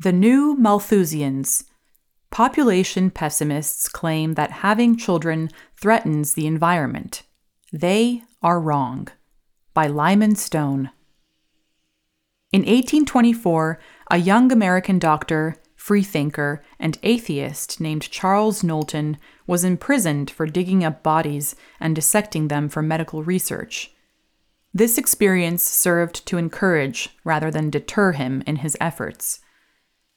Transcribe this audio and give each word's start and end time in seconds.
The 0.00 0.12
New 0.12 0.56
Malthusians. 0.56 1.64
Population 2.32 3.12
pessimists 3.12 3.88
claim 3.88 4.34
that 4.34 4.50
having 4.50 4.96
children 4.96 5.50
threatens 5.80 6.34
the 6.34 6.48
environment. 6.48 7.22
They 7.72 8.24
are 8.42 8.58
wrong. 8.58 9.06
By 9.72 9.86
Lyman 9.86 10.34
Stone. 10.34 10.90
In 12.50 12.62
1824, 12.62 13.78
a 14.10 14.16
young 14.16 14.50
American 14.50 14.98
doctor, 14.98 15.62
freethinker, 15.76 16.64
and 16.80 16.98
atheist 17.04 17.80
named 17.80 18.10
Charles 18.10 18.64
Knowlton 18.64 19.16
was 19.46 19.62
imprisoned 19.62 20.28
for 20.28 20.46
digging 20.46 20.82
up 20.82 21.04
bodies 21.04 21.54
and 21.78 21.94
dissecting 21.94 22.48
them 22.48 22.68
for 22.68 22.82
medical 22.82 23.22
research. 23.22 23.92
This 24.72 24.98
experience 24.98 25.62
served 25.62 26.26
to 26.26 26.36
encourage 26.36 27.10
rather 27.22 27.52
than 27.52 27.70
deter 27.70 28.10
him 28.10 28.42
in 28.44 28.56
his 28.56 28.76
efforts. 28.80 29.38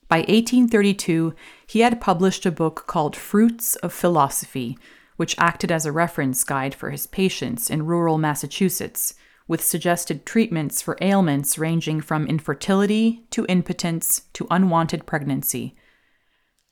By 0.10 0.20
1832, 0.20 1.36
he 1.66 1.82
had 1.82 2.00
published 2.00 2.46
a 2.46 2.52
book 2.52 2.86
called 2.88 3.16
Fruits 3.16 3.76
of 3.78 3.92
Philosophy, 3.92 4.78
which 5.18 5.36
acted 5.38 5.72
as 5.72 5.86
a 5.86 5.92
reference 5.92 6.44
guide 6.44 6.74
for 6.74 6.92
his 6.92 7.08
patients 7.08 7.70
in 7.70 7.86
rural 7.86 8.18
Massachusetts, 8.18 9.16
with 9.48 9.64
suggested 9.64 10.26
treatments 10.26 10.82
for 10.82 10.98
ailments 11.02 11.58
ranging 11.58 12.00
from 12.02 12.28
infertility 12.28 13.26
to 13.32 13.46
impotence 13.46 14.22
to 14.34 14.48
unwanted 14.50 15.06
pregnancy. 15.06 15.76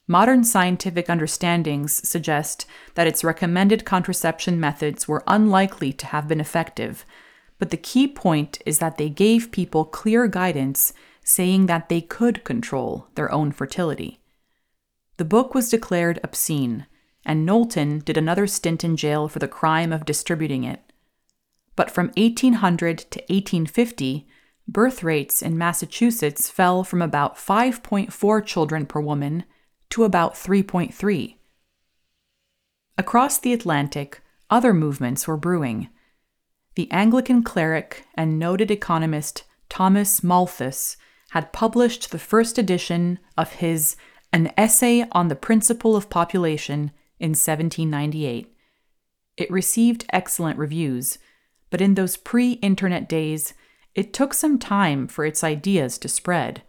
Modern 0.07 0.43
scientific 0.43 1.09
understandings 1.09 2.07
suggest 2.07 2.65
that 2.93 3.07
its 3.07 3.23
recommended 3.23 3.85
contraception 3.85 4.59
methods 4.59 5.07
were 5.07 5.23
unlikely 5.27 5.91
to 5.93 6.05
have 6.07 6.27
been 6.27 6.39
effective, 6.39 7.05
but 7.57 7.71
the 7.71 7.77
key 7.77 8.07
point 8.07 8.61
is 8.65 8.79
that 8.79 8.97
they 8.97 9.09
gave 9.09 9.51
people 9.51 9.83
clear 9.83 10.27
guidance 10.27 10.93
saying 11.25 11.65
that 11.65 11.89
they 11.89 11.99
could 11.99 12.43
control 12.43 13.07
their 13.15 13.29
own 13.31 13.51
fertility. 13.51 14.21
The 15.17 15.25
book 15.25 15.55
was 15.55 15.69
declared 15.69 16.19
obscene, 16.23 16.85
and 17.25 17.45
Knowlton 17.45 17.99
did 17.99 18.15
another 18.15 18.45
stint 18.45 18.83
in 18.83 18.95
jail 18.95 19.27
for 19.27 19.39
the 19.39 19.47
crime 19.47 19.91
of 19.91 20.05
distributing 20.05 20.63
it. 20.63 20.81
But 21.75 21.89
from 21.89 22.11
1800 22.15 22.99
to 22.99 23.19
1850, 23.21 24.27
birth 24.67 25.03
rates 25.03 25.41
in 25.41 25.57
Massachusetts 25.57 26.49
fell 26.49 26.83
from 26.83 27.01
about 27.01 27.37
5.4 27.37 28.45
children 28.45 28.85
per 28.85 29.01
woman 29.01 29.45
to 29.89 30.03
about 30.03 30.35
3.3. 30.35 31.37
Across 32.97 33.39
the 33.39 33.51
Atlantic, 33.51 34.21
other 34.51 34.73
movements 34.75 35.27
were 35.27 35.37
brewing. 35.37 35.89
The 36.75 36.89
Anglican 36.91 37.41
cleric 37.41 38.05
and 38.13 38.37
noted 38.37 38.69
economist 38.69 39.43
Thomas 39.69 40.23
Malthus 40.23 40.97
had 41.35 41.51
published 41.51 42.11
the 42.11 42.17
first 42.17 42.57
edition 42.57 43.19
of 43.37 43.55
his 43.55 43.97
An 44.31 44.53
Essay 44.57 45.05
on 45.11 45.27
the 45.27 45.35
Principle 45.35 45.93
of 45.93 46.09
Population 46.09 46.91
in 47.19 47.31
1798. 47.31 48.55
It 49.35 49.51
received 49.51 50.05
excellent 50.13 50.57
reviews, 50.57 51.17
but 51.69 51.81
in 51.81 51.95
those 51.95 52.15
pre 52.15 52.53
internet 52.53 53.09
days, 53.09 53.53
it 53.93 54.13
took 54.13 54.33
some 54.33 54.57
time 54.57 55.09
for 55.09 55.25
its 55.25 55.43
ideas 55.43 55.97
to 55.97 56.07
spread. 56.07 56.61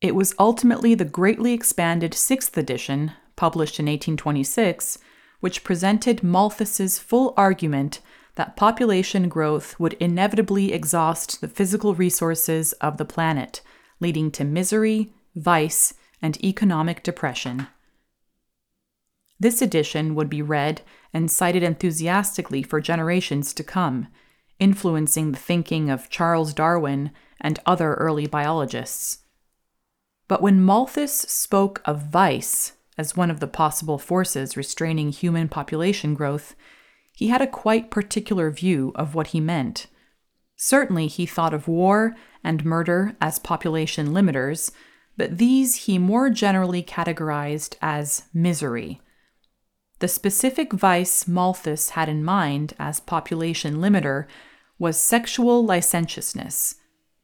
It 0.00 0.14
was 0.14 0.34
ultimately 0.38 0.94
the 0.94 1.04
greatly 1.04 1.52
expanded 1.52 2.14
sixth 2.14 2.56
edition, 2.56 3.12
published 3.36 3.78
in 3.78 3.84
1826, 3.84 4.96
which 5.40 5.62
presented 5.62 6.22
Malthus's 6.22 6.98
full 6.98 7.34
argument 7.36 8.00
that 8.36 8.56
population 8.56 9.28
growth 9.28 9.78
would 9.78 9.92
inevitably 10.00 10.72
exhaust 10.72 11.42
the 11.42 11.48
physical 11.48 11.94
resources 11.94 12.72
of 12.80 12.96
the 12.96 13.04
planet, 13.04 13.60
leading 14.00 14.30
to 14.32 14.44
misery, 14.44 15.12
vice, 15.34 15.94
and 16.20 16.42
economic 16.42 17.02
depression. 17.02 17.66
This 19.38 19.60
edition 19.60 20.14
would 20.14 20.30
be 20.30 20.42
read 20.42 20.82
and 21.12 21.30
cited 21.30 21.62
enthusiastically 21.62 22.62
for 22.62 22.80
generations 22.80 23.52
to 23.54 23.64
come, 23.64 24.08
influencing 24.58 25.32
the 25.32 25.38
thinking 25.38 25.90
of 25.90 26.08
Charles 26.08 26.54
Darwin 26.54 27.10
and 27.40 27.58
other 27.66 27.94
early 27.94 28.26
biologists. 28.26 29.18
But 30.28 30.40
when 30.40 30.62
Malthus 30.62 31.12
spoke 31.12 31.82
of 31.84 32.02
vice 32.02 32.72
as 32.96 33.16
one 33.16 33.30
of 33.30 33.40
the 33.40 33.46
possible 33.48 33.98
forces 33.98 34.56
restraining 34.56 35.10
human 35.10 35.48
population 35.48 36.14
growth, 36.14 36.54
he 37.12 37.28
had 37.28 37.42
a 37.42 37.46
quite 37.46 37.90
particular 37.90 38.50
view 38.50 38.92
of 38.94 39.14
what 39.14 39.28
he 39.28 39.40
meant. 39.40 39.86
Certainly, 40.56 41.08
he 41.08 41.26
thought 41.26 41.54
of 41.54 41.68
war 41.68 42.14
and 42.42 42.64
murder 42.64 43.16
as 43.20 43.38
population 43.38 44.08
limiters, 44.08 44.70
but 45.16 45.38
these 45.38 45.86
he 45.86 45.98
more 45.98 46.30
generally 46.30 46.82
categorized 46.82 47.76
as 47.80 48.24
misery. 48.32 49.00
The 50.00 50.08
specific 50.08 50.72
vice 50.72 51.28
Malthus 51.28 51.90
had 51.90 52.08
in 52.08 52.24
mind 52.24 52.74
as 52.78 53.00
population 53.00 53.76
limiter 53.76 54.26
was 54.78 54.98
sexual 54.98 55.64
licentiousness. 55.64 56.76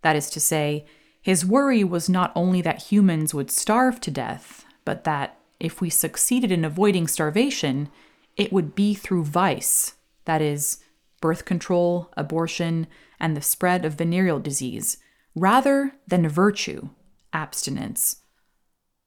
That 0.02 0.16
is 0.16 0.30
to 0.30 0.40
say, 0.40 0.86
his 1.20 1.44
worry 1.44 1.84
was 1.84 2.08
not 2.08 2.32
only 2.34 2.62
that 2.62 2.84
humans 2.84 3.34
would 3.34 3.50
starve 3.50 4.00
to 4.02 4.10
death, 4.10 4.64
but 4.84 5.04
that, 5.04 5.38
if 5.58 5.80
we 5.80 5.90
succeeded 5.90 6.50
in 6.50 6.64
avoiding 6.64 7.06
starvation, 7.06 7.90
it 8.36 8.52
would 8.52 8.74
be 8.74 8.94
through 8.94 9.24
vice, 9.24 9.96
that 10.24 10.40
is, 10.40 10.78
birth 11.20 11.44
control, 11.44 12.10
abortion, 12.16 12.86
and 13.20 13.36
the 13.36 13.42
spread 13.42 13.84
of 13.84 13.94
venereal 13.94 14.40
disease, 14.40 14.96
rather 15.34 15.92
than 16.08 16.28
virtue, 16.28 16.88
abstinence. 17.32 18.22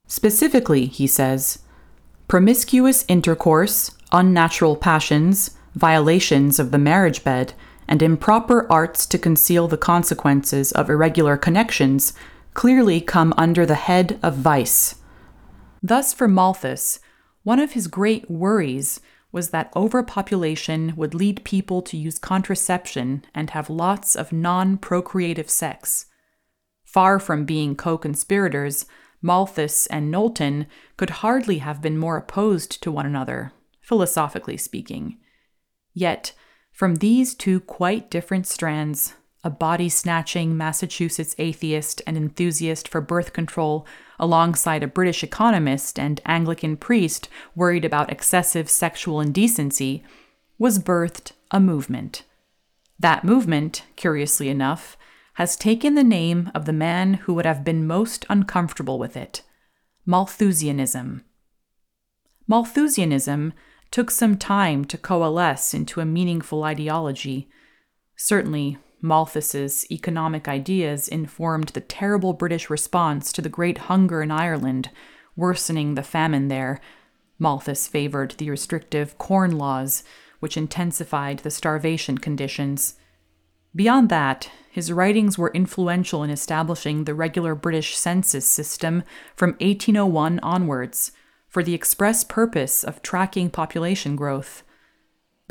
Specifically, 0.07 0.85
he 0.85 1.07
says, 1.07 1.59
promiscuous 2.27 3.05
intercourse, 3.07 3.91
unnatural 4.11 4.75
passions, 4.75 5.51
violations 5.75 6.59
of 6.59 6.71
the 6.71 6.77
marriage 6.77 7.23
bed, 7.23 7.53
and 7.87 8.01
improper 8.01 8.71
arts 8.71 9.05
to 9.07 9.17
conceal 9.17 9.67
the 9.67 9.77
consequences 9.77 10.71
of 10.71 10.89
irregular 10.89 11.35
connections 11.35 12.13
clearly 12.53 13.01
come 13.01 13.33
under 13.37 13.65
the 13.65 13.75
head 13.75 14.19
of 14.21 14.35
vice. 14.35 14.95
Thus, 15.81 16.13
for 16.13 16.27
Malthus, 16.27 16.99
one 17.43 17.59
of 17.59 17.73
his 17.73 17.87
great 17.87 18.29
worries 18.31 19.01
was 19.33 19.49
that 19.49 19.73
overpopulation 19.75 20.93
would 20.95 21.13
lead 21.13 21.43
people 21.43 21.81
to 21.81 21.97
use 21.97 22.19
contraception 22.19 23.25
and 23.35 23.49
have 23.49 23.69
lots 23.69 24.15
of 24.15 24.31
non 24.31 24.77
procreative 24.77 25.49
sex. 25.49 26.05
Far 26.85 27.19
from 27.19 27.43
being 27.43 27.75
co 27.75 27.97
conspirators, 27.97 28.85
Malthus 29.21 29.87
and 29.87 30.11
Knowlton 30.11 30.67
could 30.95 31.09
hardly 31.09 31.57
have 31.57 31.81
been 31.81 31.97
more 31.97 32.15
opposed 32.15 32.83
to 32.83 32.91
one 32.91 33.07
another, 33.07 33.51
philosophically 33.81 34.57
speaking. 34.57 35.17
Yet, 35.93 36.33
from 36.71 36.95
these 36.95 37.33
two 37.33 37.59
quite 37.61 38.11
different 38.11 38.45
strands, 38.45 39.15
a 39.43 39.49
body 39.49 39.89
snatching 39.89 40.55
Massachusetts 40.55 41.35
atheist 41.37 42.01
and 42.07 42.15
enthusiast 42.15 42.87
for 42.87 43.01
birth 43.01 43.33
control, 43.33 43.85
alongside 44.19 44.83
a 44.83 44.87
British 44.87 45.23
economist 45.23 45.99
and 45.99 46.21
Anglican 46.25 46.77
priest 46.77 47.27
worried 47.55 47.83
about 47.83 48.11
excessive 48.11 48.69
sexual 48.69 49.19
indecency, 49.19 50.03
was 50.57 50.79
birthed 50.79 51.33
a 51.51 51.59
movement. 51.59 52.23
That 52.99 53.23
movement, 53.23 53.83
curiously 53.95 54.49
enough, 54.49 54.97
has 55.33 55.55
taken 55.55 55.95
the 55.95 56.03
name 56.03 56.51
of 56.53 56.65
the 56.65 56.73
man 56.73 57.15
who 57.15 57.33
would 57.33 57.45
have 57.45 57.63
been 57.63 57.87
most 57.87 58.25
uncomfortable 58.29 58.99
with 58.99 59.17
it 59.17 59.41
Malthusianism. 60.05 61.23
Malthusianism 62.47 63.53
took 63.89 64.11
some 64.11 64.37
time 64.37 64.83
to 64.85 64.97
coalesce 64.97 65.73
into 65.73 66.01
a 66.01 66.05
meaningful 66.05 66.63
ideology. 66.63 67.49
Certainly, 68.15 68.77
Malthus's 69.03 69.85
economic 69.91 70.47
ideas 70.47 71.09
informed 71.09 71.69
the 71.69 71.81
terrible 71.81 72.31
British 72.31 72.69
response 72.69 73.33
to 73.33 73.41
the 73.41 73.49
Great 73.49 73.77
Hunger 73.89 74.23
in 74.23 74.31
Ireland, 74.31 74.89
worsening 75.35 75.95
the 75.95 76.03
famine 76.03 76.47
there. 76.47 76.79
Malthus 77.37 77.85
favored 77.85 78.31
the 78.37 78.49
restrictive 78.49 79.17
corn 79.17 79.57
laws, 79.57 80.05
which 80.39 80.55
intensified 80.55 81.39
the 81.39 81.51
starvation 81.51 82.17
conditions. 82.17 82.95
Beyond 83.75 84.07
that, 84.07 84.49
his 84.71 84.91
writings 84.91 85.37
were 85.37 85.51
influential 85.53 86.23
in 86.23 86.29
establishing 86.29 87.03
the 87.03 87.13
regular 87.13 87.55
British 87.55 87.97
census 87.97 88.45
system 88.47 89.03
from 89.35 89.51
1801 89.59 90.39
onwards 90.39 91.11
for 91.49 91.61
the 91.61 91.73
express 91.73 92.23
purpose 92.23 92.85
of 92.85 93.01
tracking 93.01 93.49
population 93.49 94.15
growth. 94.15 94.63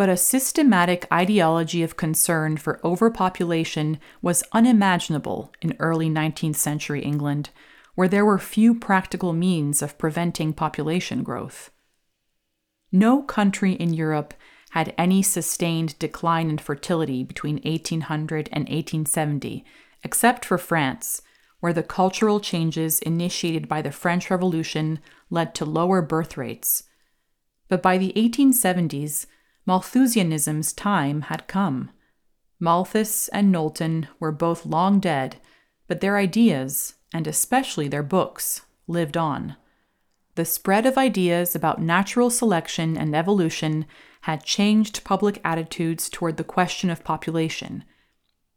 But 0.02 0.08
a 0.08 0.16
systematic 0.16 1.06
ideology 1.12 1.84
of 1.84 1.96
concern 1.96 2.56
for 2.56 2.80
overpopulation 2.82 4.00
was 4.20 4.42
unimaginable 4.50 5.52
in 5.60 5.76
early 5.78 6.10
19th 6.10 6.56
century 6.56 7.02
England, 7.02 7.50
where 7.94 8.08
there 8.08 8.24
were 8.24 8.40
few 8.40 8.74
practical 8.74 9.32
means 9.32 9.80
of 9.80 9.98
preventing 9.98 10.54
population 10.54 11.22
growth. 11.22 11.70
No 12.90 13.22
country 13.22 13.74
in 13.74 13.94
Europe 13.94 14.34
had 14.70 14.92
any 14.98 15.22
sustained 15.22 15.96
decline 16.00 16.50
in 16.50 16.58
fertility 16.58 17.22
between 17.22 17.60
1800 17.62 18.48
and 18.50 18.64
1870, 18.64 19.64
except 20.02 20.44
for 20.44 20.58
France, 20.58 21.22
where 21.60 21.72
the 21.72 21.84
cultural 21.84 22.40
changes 22.40 22.98
initiated 22.98 23.68
by 23.68 23.80
the 23.80 23.92
French 23.92 24.30
Revolution 24.32 24.98
led 25.30 25.54
to 25.54 25.64
lower 25.64 26.02
birth 26.02 26.36
rates. 26.36 26.82
But 27.68 27.82
by 27.82 27.98
the 27.98 28.12
1870s, 28.16 29.26
Malthusianism's 29.66 30.72
time 30.72 31.22
had 31.22 31.46
come. 31.46 31.90
Malthus 32.58 33.28
and 33.28 33.52
Knowlton 33.52 34.08
were 34.18 34.32
both 34.32 34.66
long 34.66 35.00
dead, 35.00 35.36
but 35.86 36.00
their 36.00 36.16
ideas, 36.16 36.94
and 37.12 37.26
especially 37.26 37.88
their 37.88 38.02
books, 38.02 38.62
lived 38.86 39.16
on. 39.16 39.56
The 40.34 40.44
spread 40.44 40.86
of 40.86 40.96
ideas 40.96 41.54
about 41.54 41.80
natural 41.80 42.30
selection 42.30 42.96
and 42.96 43.14
evolution 43.14 43.84
had 44.22 44.44
changed 44.44 45.04
public 45.04 45.40
attitudes 45.44 46.08
toward 46.08 46.36
the 46.36 46.44
question 46.44 46.88
of 46.88 47.04
population. 47.04 47.84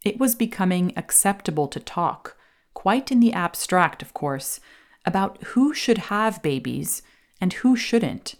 It 0.04 0.20
was 0.20 0.36
becoming 0.36 0.94
acceptable 0.96 1.68
to 1.68 1.80
talk, 1.80 2.38
quite 2.74 3.12
in 3.12 3.20
the 3.20 3.34
abstract, 3.34 4.02
of 4.02 4.14
course, 4.14 4.60
about 5.06 5.42
who 5.44 5.74
should 5.74 5.98
have 5.98 6.42
babies 6.42 7.02
and 7.42 7.52
who 7.54 7.76
shouldn't. 7.76 8.36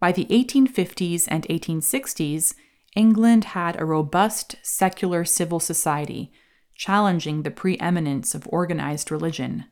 By 0.00 0.12
the 0.12 0.24
1850s 0.24 1.26
and 1.28 1.46
1860s, 1.48 2.54
England 2.96 3.44
had 3.44 3.78
a 3.78 3.84
robust 3.84 4.56
secular 4.62 5.24
civil 5.26 5.60
society, 5.60 6.32
challenging 6.74 7.42
the 7.42 7.50
preeminence 7.50 8.34
of 8.34 8.48
organized 8.50 9.10
religion. 9.10 9.66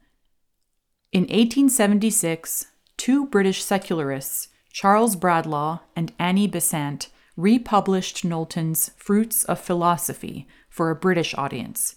In 1.10 1.22
1876, 1.22 2.66
two 2.98 3.26
British 3.26 3.64
secularists, 3.64 4.48
Charles 4.70 5.16
Bradlaugh 5.16 5.80
and 5.96 6.12
Annie 6.18 6.46
Besant, 6.46 7.08
republished 7.34 8.24
Knowlton's 8.24 8.90
Fruits 8.96 9.44
of 9.44 9.58
Philosophy 9.58 10.46
for 10.68 10.90
a 10.90 10.96
British 10.96 11.34
audience. 11.34 11.96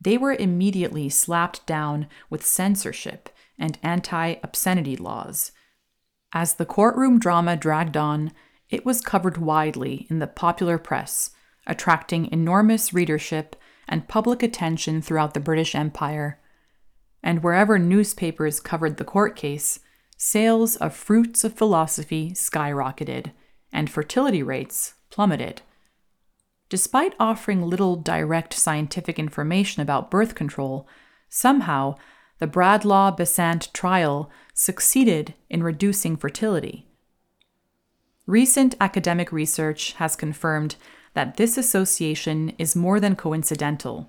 They 0.00 0.16
were 0.16 0.32
immediately 0.32 1.10
slapped 1.10 1.66
down 1.66 2.06
with 2.30 2.46
censorship 2.46 3.28
and 3.58 3.78
anti 3.82 4.36
obscenity 4.42 4.96
laws. 4.96 5.52
As 6.32 6.54
the 6.54 6.66
courtroom 6.66 7.18
drama 7.18 7.56
dragged 7.56 7.96
on, 7.96 8.32
it 8.68 8.86
was 8.86 9.00
covered 9.00 9.36
widely 9.36 10.06
in 10.08 10.20
the 10.20 10.26
popular 10.26 10.78
press, 10.78 11.30
attracting 11.66 12.30
enormous 12.30 12.92
readership 12.92 13.56
and 13.88 14.08
public 14.08 14.42
attention 14.42 15.02
throughout 15.02 15.34
the 15.34 15.40
British 15.40 15.74
Empire. 15.74 16.38
And 17.22 17.42
wherever 17.42 17.78
newspapers 17.78 18.60
covered 18.60 18.96
the 18.96 19.04
court 19.04 19.34
case, 19.34 19.80
sales 20.16 20.76
of 20.76 20.94
fruits 20.94 21.42
of 21.42 21.54
philosophy 21.54 22.30
skyrocketed, 22.30 23.32
and 23.72 23.90
fertility 23.90 24.42
rates 24.42 24.94
plummeted. 25.10 25.62
Despite 26.68 27.14
offering 27.18 27.62
little 27.62 27.96
direct 27.96 28.54
scientific 28.54 29.18
information 29.18 29.82
about 29.82 30.10
birth 30.10 30.36
control, 30.36 30.86
somehow 31.28 31.96
the 32.40 32.46
Bradlaugh 32.46 33.16
Besant 33.16 33.72
trial 33.72 34.30
succeeded 34.54 35.34
in 35.50 35.62
reducing 35.62 36.16
fertility. 36.16 36.86
Recent 38.26 38.74
academic 38.80 39.30
research 39.30 39.92
has 39.94 40.16
confirmed 40.16 40.76
that 41.14 41.36
this 41.36 41.58
association 41.58 42.52
is 42.58 42.74
more 42.74 42.98
than 42.98 43.14
coincidental. 43.14 44.08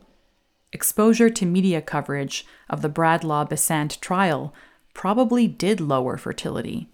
Exposure 0.71 1.29
to 1.29 1.45
media 1.45 1.81
coverage 1.81 2.45
of 2.69 2.81
the 2.81 2.89
Bradlaugh 2.89 3.49
Besant 3.49 3.99
trial 3.99 4.53
probably 4.93 5.47
did 5.47 5.81
lower 5.81 6.15
fertility. 6.15 6.89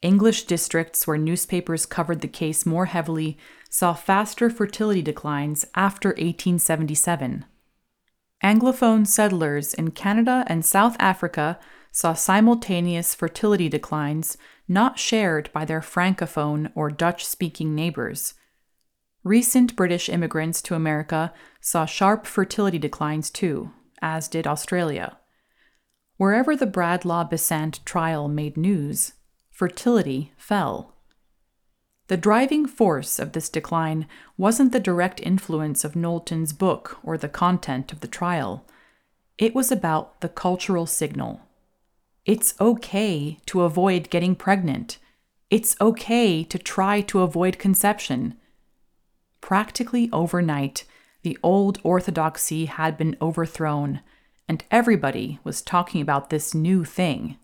English 0.00 0.44
districts 0.44 1.06
where 1.06 1.18
newspapers 1.18 1.84
covered 1.84 2.20
the 2.20 2.28
case 2.28 2.64
more 2.64 2.86
heavily 2.86 3.36
saw 3.68 3.92
faster 3.92 4.48
fertility 4.48 5.02
declines 5.02 5.66
after 5.74 6.10
1877. 6.10 7.44
Anglophone 8.42 9.06
settlers 9.06 9.74
in 9.74 9.90
Canada 9.90 10.44
and 10.46 10.64
South 10.64 10.96
Africa 11.00 11.58
saw 11.90 12.12
simultaneous 12.12 13.14
fertility 13.14 13.68
declines 13.68 14.36
not 14.68 14.98
shared 14.98 15.50
by 15.52 15.64
their 15.64 15.80
Francophone 15.80 16.70
or 16.74 16.90
Dutch 16.90 17.26
speaking 17.26 17.74
neighbors. 17.74 18.34
Recent 19.24 19.74
British 19.74 20.08
immigrants 20.08 20.62
to 20.62 20.74
America 20.74 21.32
saw 21.60 21.84
sharp 21.84 22.26
fertility 22.26 22.78
declines 22.78 23.30
too, 23.30 23.72
as 24.00 24.28
did 24.28 24.46
Australia. 24.46 25.18
Wherever 26.16 26.54
the 26.54 26.66
Bradlaugh 26.66 27.24
Besant 27.24 27.84
trial 27.84 28.28
made 28.28 28.56
news, 28.56 29.14
fertility 29.50 30.32
fell. 30.36 30.97
The 32.08 32.16
driving 32.16 32.66
force 32.66 33.18
of 33.18 33.32
this 33.32 33.50
decline 33.50 34.06
wasn't 34.38 34.72
the 34.72 34.80
direct 34.80 35.20
influence 35.20 35.84
of 35.84 35.94
Knowlton's 35.94 36.54
book 36.54 36.98
or 37.02 37.18
the 37.18 37.28
content 37.28 37.92
of 37.92 38.00
the 38.00 38.08
trial. 38.08 38.64
It 39.36 39.54
was 39.54 39.70
about 39.70 40.22
the 40.22 40.30
cultural 40.30 40.86
signal. 40.86 41.42
It's 42.24 42.54
okay 42.60 43.38
to 43.46 43.62
avoid 43.62 44.10
getting 44.10 44.34
pregnant. 44.34 44.96
It's 45.50 45.76
okay 45.80 46.44
to 46.44 46.58
try 46.58 47.02
to 47.02 47.20
avoid 47.20 47.58
conception. 47.58 48.36
Practically 49.42 50.08
overnight, 50.10 50.84
the 51.22 51.36
old 51.42 51.78
orthodoxy 51.82 52.64
had 52.66 52.96
been 52.96 53.16
overthrown, 53.20 54.00
and 54.48 54.64
everybody 54.70 55.40
was 55.44 55.60
talking 55.60 56.00
about 56.00 56.30
this 56.30 56.54
new 56.54 56.84
thing 56.84 57.36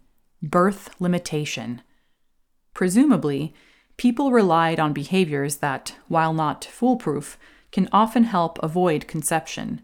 birth 0.43 0.91
limitation. 1.01 1.83
Presumably, 2.75 3.55
people 3.97 4.33
relied 4.33 4.81
on 4.81 4.93
behaviors 4.93 5.57
that, 5.57 5.95
while 6.09 6.33
not 6.33 6.65
foolproof, 6.65 7.39
can 7.73 7.89
often 7.93 8.25
help 8.25 8.59
avoid 8.63 9.09
conception. 9.09 9.81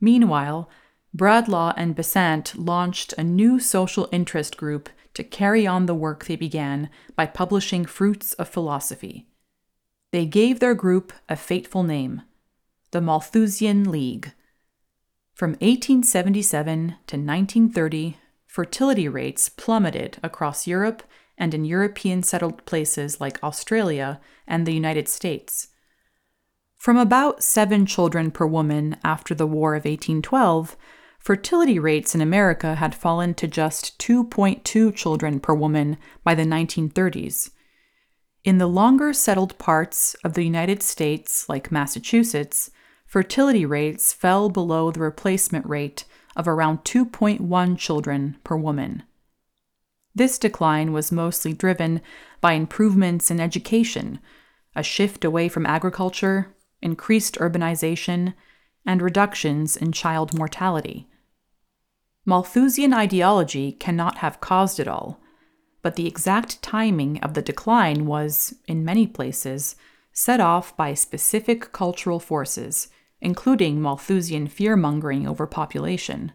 Meanwhile, 0.00 0.68
Bradlaugh 1.12 1.74
and 1.76 1.94
Besant 1.94 2.56
launched 2.56 3.12
a 3.14 3.24
new 3.24 3.58
social 3.58 4.08
interest 4.12 4.56
group 4.56 4.88
to 5.14 5.24
carry 5.24 5.66
on 5.66 5.86
the 5.86 5.94
work 5.94 6.24
they 6.24 6.36
began 6.36 6.88
by 7.16 7.26
publishing 7.26 7.84
Fruits 7.84 8.32
of 8.34 8.48
Philosophy. 8.48 9.26
They 10.12 10.24
gave 10.26 10.60
their 10.60 10.74
group 10.74 11.12
a 11.28 11.36
fateful 11.36 11.82
name 11.82 12.22
the 12.92 13.00
Malthusian 13.00 13.88
League. 13.88 14.32
From 15.32 15.50
1877 15.52 16.88
to 17.06 17.16
1930, 17.16 18.16
fertility 18.46 19.08
rates 19.08 19.48
plummeted 19.48 20.18
across 20.24 20.66
Europe 20.66 21.04
and 21.40 21.54
in 21.54 21.64
European 21.64 22.22
settled 22.22 22.64
places 22.66 23.20
like 23.20 23.42
Australia 23.42 24.20
and 24.46 24.66
the 24.66 24.74
United 24.74 25.08
States. 25.08 25.68
From 26.76 26.96
about 26.96 27.42
seven 27.42 27.86
children 27.86 28.30
per 28.30 28.46
woman 28.46 28.96
after 29.02 29.34
the 29.34 29.46
War 29.46 29.74
of 29.74 29.84
1812, 29.84 30.76
fertility 31.18 31.78
rates 31.78 32.14
in 32.14 32.20
America 32.20 32.76
had 32.76 32.94
fallen 32.94 33.34
to 33.34 33.48
just 33.48 33.98
2.2 33.98 34.94
children 34.94 35.40
per 35.40 35.54
woman 35.54 35.96
by 36.22 36.34
the 36.34 36.44
1930s. 36.44 37.50
In 38.44 38.58
the 38.58 38.66
longer 38.66 39.12
settled 39.12 39.58
parts 39.58 40.14
of 40.24 40.34
the 40.34 40.44
United 40.44 40.82
States, 40.82 41.48
like 41.48 41.72
Massachusetts, 41.72 42.70
fertility 43.04 43.66
rates 43.66 44.12
fell 44.12 44.48
below 44.48 44.90
the 44.90 45.00
replacement 45.00 45.66
rate 45.66 46.04
of 46.36 46.48
around 46.48 46.78
2.1 46.84 47.78
children 47.78 48.38
per 48.44 48.56
woman. 48.56 49.02
This 50.14 50.38
decline 50.38 50.92
was 50.92 51.12
mostly 51.12 51.52
driven 51.52 52.00
by 52.40 52.52
improvements 52.52 53.30
in 53.30 53.40
education, 53.40 54.20
a 54.74 54.82
shift 54.82 55.24
away 55.24 55.48
from 55.48 55.66
agriculture, 55.66 56.54
increased 56.82 57.36
urbanization, 57.36 58.34
and 58.86 59.02
reductions 59.02 59.76
in 59.76 59.92
child 59.92 60.36
mortality. 60.36 61.08
Malthusian 62.24 62.92
ideology 62.92 63.72
cannot 63.72 64.18
have 64.18 64.40
caused 64.40 64.80
it 64.80 64.88
all, 64.88 65.20
but 65.82 65.96
the 65.96 66.06
exact 66.06 66.62
timing 66.62 67.18
of 67.20 67.34
the 67.34 67.42
decline 67.42 68.06
was, 68.06 68.54
in 68.66 68.84
many 68.84 69.06
places, 69.06 69.76
set 70.12 70.40
off 70.40 70.76
by 70.76 70.92
specific 70.92 71.72
cultural 71.72 72.20
forces, 72.20 72.88
including 73.20 73.80
Malthusian 73.80 74.46
fear 74.46 74.76
mongering 74.76 75.26
over 75.26 75.46
population. 75.46 76.32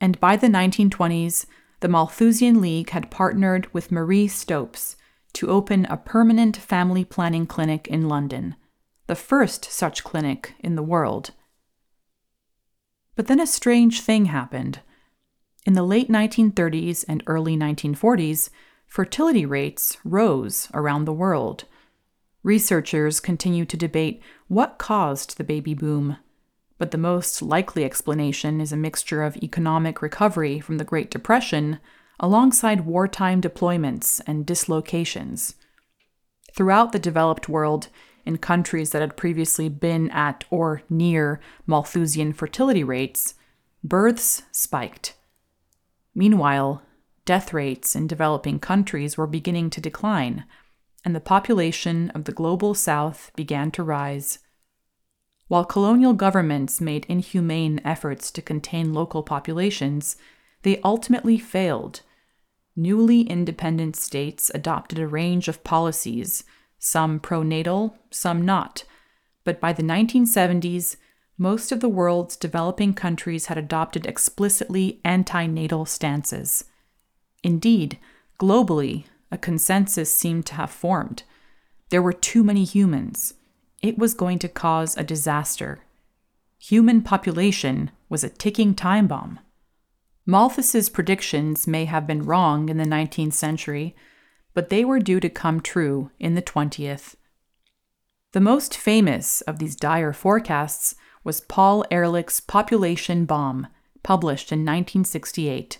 And 0.00 0.18
by 0.20 0.36
the 0.36 0.46
1920s, 0.46 1.46
the 1.80 1.88
Malthusian 1.88 2.60
League 2.60 2.90
had 2.90 3.10
partnered 3.10 3.72
with 3.72 3.90
Marie 3.90 4.28
Stopes 4.28 4.96
to 5.32 5.48
open 5.48 5.86
a 5.86 5.96
permanent 5.96 6.56
family 6.56 7.04
planning 7.04 7.46
clinic 7.46 7.88
in 7.88 8.08
London, 8.08 8.54
the 9.06 9.14
first 9.14 9.64
such 9.64 10.04
clinic 10.04 10.54
in 10.60 10.76
the 10.76 10.82
world. 10.82 11.30
But 13.16 13.26
then 13.26 13.40
a 13.40 13.46
strange 13.46 14.00
thing 14.00 14.26
happened. 14.26 14.80
In 15.66 15.74
the 15.74 15.82
late 15.82 16.08
1930s 16.08 17.04
and 17.08 17.22
early 17.26 17.56
1940s, 17.56 18.50
fertility 18.86 19.46
rates 19.46 19.96
rose 20.04 20.68
around 20.74 21.04
the 21.04 21.12
world. 21.12 21.64
Researchers 22.42 23.20
continue 23.20 23.64
to 23.66 23.76
debate 23.76 24.22
what 24.48 24.78
caused 24.78 25.36
the 25.36 25.44
baby 25.44 25.74
boom, 25.74 26.16
but 26.80 26.92
the 26.92 26.98
most 26.98 27.42
likely 27.42 27.84
explanation 27.84 28.58
is 28.58 28.72
a 28.72 28.76
mixture 28.76 29.22
of 29.22 29.36
economic 29.36 30.00
recovery 30.00 30.58
from 30.58 30.78
the 30.78 30.84
Great 30.84 31.10
Depression 31.10 31.78
alongside 32.18 32.86
wartime 32.86 33.42
deployments 33.42 34.18
and 34.26 34.46
dislocations. 34.46 35.56
Throughout 36.54 36.92
the 36.92 36.98
developed 36.98 37.50
world, 37.50 37.88
in 38.24 38.38
countries 38.38 38.92
that 38.92 39.02
had 39.02 39.18
previously 39.18 39.68
been 39.68 40.10
at 40.10 40.44
or 40.48 40.80
near 40.88 41.38
Malthusian 41.66 42.32
fertility 42.32 42.82
rates, 42.82 43.34
births 43.84 44.44
spiked. 44.50 45.14
Meanwhile, 46.14 46.80
death 47.26 47.52
rates 47.52 47.94
in 47.94 48.06
developing 48.06 48.58
countries 48.58 49.18
were 49.18 49.26
beginning 49.26 49.68
to 49.70 49.82
decline, 49.82 50.44
and 51.04 51.14
the 51.14 51.20
population 51.20 52.08
of 52.14 52.24
the 52.24 52.32
global 52.32 52.72
south 52.72 53.32
began 53.36 53.70
to 53.72 53.82
rise. 53.82 54.38
While 55.50 55.64
colonial 55.64 56.12
governments 56.12 56.80
made 56.80 57.06
inhumane 57.08 57.80
efforts 57.84 58.30
to 58.30 58.40
contain 58.40 58.94
local 58.94 59.24
populations, 59.24 60.14
they 60.62 60.80
ultimately 60.82 61.38
failed. 61.38 62.02
Newly 62.76 63.22
independent 63.22 63.96
states 63.96 64.52
adopted 64.54 65.00
a 65.00 65.08
range 65.08 65.48
of 65.48 65.64
policies, 65.64 66.44
some 66.78 67.18
pronatal, 67.18 67.94
some 68.12 68.44
not. 68.44 68.84
But 69.42 69.58
by 69.58 69.72
the 69.72 69.82
1970s, 69.82 70.94
most 71.36 71.72
of 71.72 71.80
the 71.80 71.88
world's 71.88 72.36
developing 72.36 72.94
countries 72.94 73.46
had 73.46 73.58
adopted 73.58 74.06
explicitly 74.06 75.00
antinatal 75.04 75.88
stances. 75.88 76.66
Indeed, 77.42 77.98
globally, 78.38 79.06
a 79.32 79.36
consensus 79.36 80.14
seemed 80.14 80.46
to 80.46 80.54
have 80.54 80.70
formed. 80.70 81.24
There 81.88 82.02
were 82.02 82.12
too 82.12 82.44
many 82.44 82.62
humans. 82.62 83.34
It 83.80 83.98
was 83.98 84.14
going 84.14 84.38
to 84.40 84.48
cause 84.48 84.96
a 84.96 85.02
disaster. 85.02 85.80
Human 86.58 87.00
population 87.02 87.90
was 88.08 88.22
a 88.22 88.28
ticking 88.28 88.74
time 88.74 89.06
bomb. 89.06 89.40
Malthus's 90.26 90.90
predictions 90.90 91.66
may 91.66 91.86
have 91.86 92.06
been 92.06 92.24
wrong 92.24 92.68
in 92.68 92.76
the 92.76 92.84
19th 92.84 93.32
century, 93.32 93.96
but 94.52 94.68
they 94.68 94.84
were 94.84 94.98
due 94.98 95.20
to 95.20 95.30
come 95.30 95.60
true 95.60 96.10
in 96.18 96.34
the 96.34 96.42
20th. 96.42 97.14
The 98.32 98.40
most 98.40 98.76
famous 98.76 99.40
of 99.42 99.58
these 99.58 99.74
dire 99.74 100.12
forecasts 100.12 100.94
was 101.24 101.40
Paul 101.40 101.84
Ehrlich's 101.90 102.40
Population 102.40 103.24
Bomb, 103.24 103.66
published 104.02 104.52
in 104.52 104.60
1968. 104.60 105.78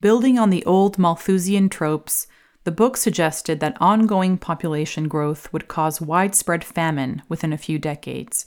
Building 0.00 0.38
on 0.38 0.50
the 0.50 0.64
old 0.64 0.98
Malthusian 0.98 1.68
tropes, 1.68 2.26
the 2.64 2.72
book 2.72 2.96
suggested 2.96 3.60
that 3.60 3.76
ongoing 3.80 4.38
population 4.38 5.08
growth 5.08 5.52
would 5.52 5.68
cause 5.68 6.00
widespread 6.00 6.62
famine 6.64 7.22
within 7.28 7.52
a 7.52 7.58
few 7.58 7.78
decades. 7.78 8.46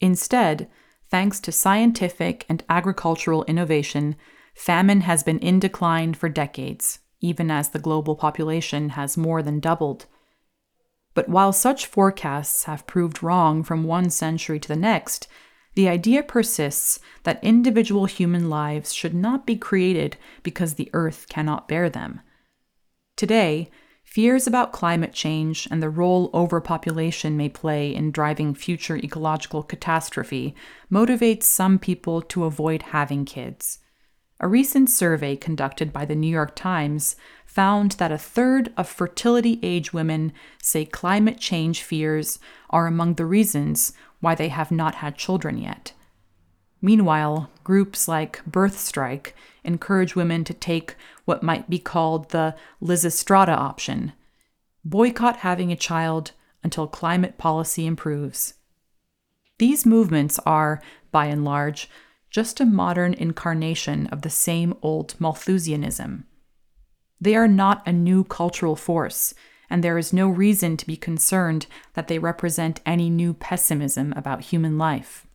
Instead, 0.00 0.68
thanks 1.10 1.40
to 1.40 1.50
scientific 1.50 2.46
and 2.48 2.62
agricultural 2.68 3.44
innovation, 3.44 4.14
famine 4.54 5.00
has 5.02 5.22
been 5.22 5.38
in 5.40 5.58
decline 5.58 6.14
for 6.14 6.28
decades, 6.28 7.00
even 7.20 7.50
as 7.50 7.70
the 7.70 7.78
global 7.78 8.14
population 8.14 8.90
has 8.90 9.16
more 9.16 9.42
than 9.42 9.58
doubled. 9.58 10.06
But 11.14 11.28
while 11.28 11.52
such 11.52 11.86
forecasts 11.86 12.64
have 12.64 12.86
proved 12.86 13.24
wrong 13.24 13.64
from 13.64 13.82
one 13.82 14.10
century 14.10 14.60
to 14.60 14.68
the 14.68 14.76
next, 14.76 15.26
the 15.74 15.88
idea 15.88 16.22
persists 16.22 17.00
that 17.24 17.42
individual 17.42 18.06
human 18.06 18.48
lives 18.48 18.92
should 18.92 19.14
not 19.14 19.46
be 19.46 19.56
created 19.56 20.16
because 20.44 20.74
the 20.74 20.90
earth 20.92 21.26
cannot 21.28 21.66
bear 21.66 21.90
them. 21.90 22.20
Today, 23.18 23.68
fears 24.04 24.46
about 24.46 24.70
climate 24.70 25.12
change 25.12 25.66
and 25.72 25.82
the 25.82 25.90
role 25.90 26.30
overpopulation 26.32 27.36
may 27.36 27.48
play 27.48 27.92
in 27.92 28.12
driving 28.12 28.54
future 28.54 28.96
ecological 28.96 29.64
catastrophe 29.64 30.54
motivates 30.88 31.42
some 31.42 31.80
people 31.80 32.22
to 32.22 32.44
avoid 32.44 32.82
having 32.94 33.24
kids. 33.24 33.80
A 34.38 34.46
recent 34.46 34.88
survey 34.88 35.34
conducted 35.34 35.92
by 35.92 36.04
the 36.04 36.14
New 36.14 36.30
York 36.30 36.54
Times 36.54 37.16
found 37.44 37.92
that 37.98 38.12
a 38.12 38.18
third 38.18 38.72
of 38.76 38.88
fertility 38.88 39.58
age 39.64 39.92
women 39.92 40.32
say 40.62 40.84
climate 40.84 41.40
change 41.40 41.82
fears 41.82 42.38
are 42.70 42.86
among 42.86 43.14
the 43.14 43.26
reasons 43.26 43.94
why 44.20 44.36
they 44.36 44.48
have 44.48 44.70
not 44.70 44.94
had 44.94 45.18
children 45.18 45.58
yet. 45.58 45.92
Meanwhile, 46.80 47.50
groups 47.64 48.06
like 48.06 48.44
Birth 48.46 48.78
Strike 48.78 49.34
encourage 49.64 50.14
women 50.14 50.44
to 50.44 50.54
take 50.54 50.94
what 51.28 51.42
might 51.42 51.68
be 51.68 51.78
called 51.78 52.30
the 52.30 52.56
Lysistrata 52.82 53.56
option 53.56 54.12
boycott 54.88 55.38
having 55.38 55.70
a 55.70 55.76
child 55.76 56.32
until 56.64 56.86
climate 56.86 57.36
policy 57.36 57.86
improves. 57.86 58.54
These 59.58 59.84
movements 59.84 60.38
are, 60.46 60.80
by 61.12 61.26
and 61.26 61.44
large, 61.44 61.90
just 62.30 62.60
a 62.60 62.64
modern 62.64 63.12
incarnation 63.14 64.06
of 64.06 64.22
the 64.22 64.30
same 64.30 64.74
old 64.80 65.14
Malthusianism. 65.18 66.24
They 67.20 67.34
are 67.34 67.48
not 67.48 67.86
a 67.86 67.92
new 67.92 68.24
cultural 68.24 68.76
force, 68.76 69.34
and 69.68 69.84
there 69.84 69.98
is 69.98 70.12
no 70.12 70.28
reason 70.28 70.76
to 70.78 70.86
be 70.86 70.96
concerned 70.96 71.66
that 71.94 72.08
they 72.08 72.18
represent 72.18 72.80
any 72.86 73.10
new 73.10 73.34
pessimism 73.34 74.14
about 74.16 74.44
human 74.44 74.78
life. 74.78 75.26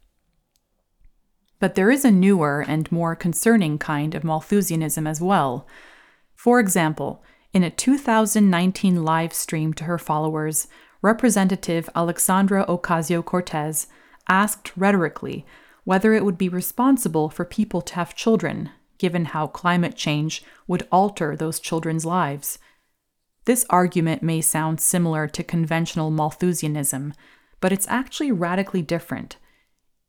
But 1.63 1.75
there 1.75 1.91
is 1.91 2.03
a 2.03 2.11
newer 2.11 2.59
and 2.59 2.91
more 2.91 3.15
concerning 3.15 3.77
kind 3.77 4.15
of 4.15 4.23
Malthusianism 4.23 5.07
as 5.07 5.21
well. 5.21 5.65
For 6.35 6.59
example, 6.59 7.23
in 7.53 7.63
a 7.63 7.69
2019 7.69 9.05
live 9.05 9.33
stream 9.33 9.73
to 9.75 9.85
her 9.85 9.97
followers, 9.97 10.67
Representative 11.01 11.89
Alexandra 11.95 12.65
Ocasio 12.67 13.23
Cortez 13.23 13.87
asked 14.27 14.73
rhetorically 14.75 15.45
whether 15.85 16.13
it 16.13 16.25
would 16.25 16.37
be 16.37 16.49
responsible 16.49 17.29
for 17.29 17.45
people 17.45 17.81
to 17.83 17.95
have 17.95 18.13
children, 18.13 18.69
given 18.97 19.23
how 19.23 19.47
climate 19.47 19.95
change 19.95 20.43
would 20.67 20.85
alter 20.91 21.33
those 21.33 21.61
children's 21.61 22.05
lives. 22.05 22.59
This 23.45 23.65
argument 23.69 24.21
may 24.21 24.41
sound 24.41 24.81
similar 24.81 25.29
to 25.29 25.43
conventional 25.43 26.11
Malthusianism, 26.11 27.13
but 27.61 27.71
it's 27.71 27.87
actually 27.87 28.33
radically 28.33 28.81
different. 28.81 29.37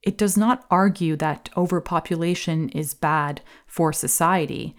It 0.05 0.19
does 0.19 0.37
not 0.37 0.67
argue 0.71 1.17
that 1.17 1.49
overpopulation 1.57 2.69
is 2.69 2.93
bad 2.93 3.41
for 3.67 3.91
society, 3.91 4.77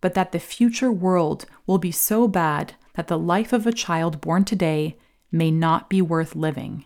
but 0.00 0.14
that 0.14 0.32
the 0.32 0.40
future 0.40 0.90
world 0.90 1.46
will 1.64 1.78
be 1.78 1.92
so 1.92 2.26
bad 2.26 2.74
that 2.94 3.06
the 3.06 3.18
life 3.18 3.52
of 3.52 3.66
a 3.66 3.72
child 3.72 4.20
born 4.20 4.44
today 4.44 4.98
may 5.30 5.52
not 5.52 5.88
be 5.88 6.02
worth 6.02 6.34
living. 6.34 6.84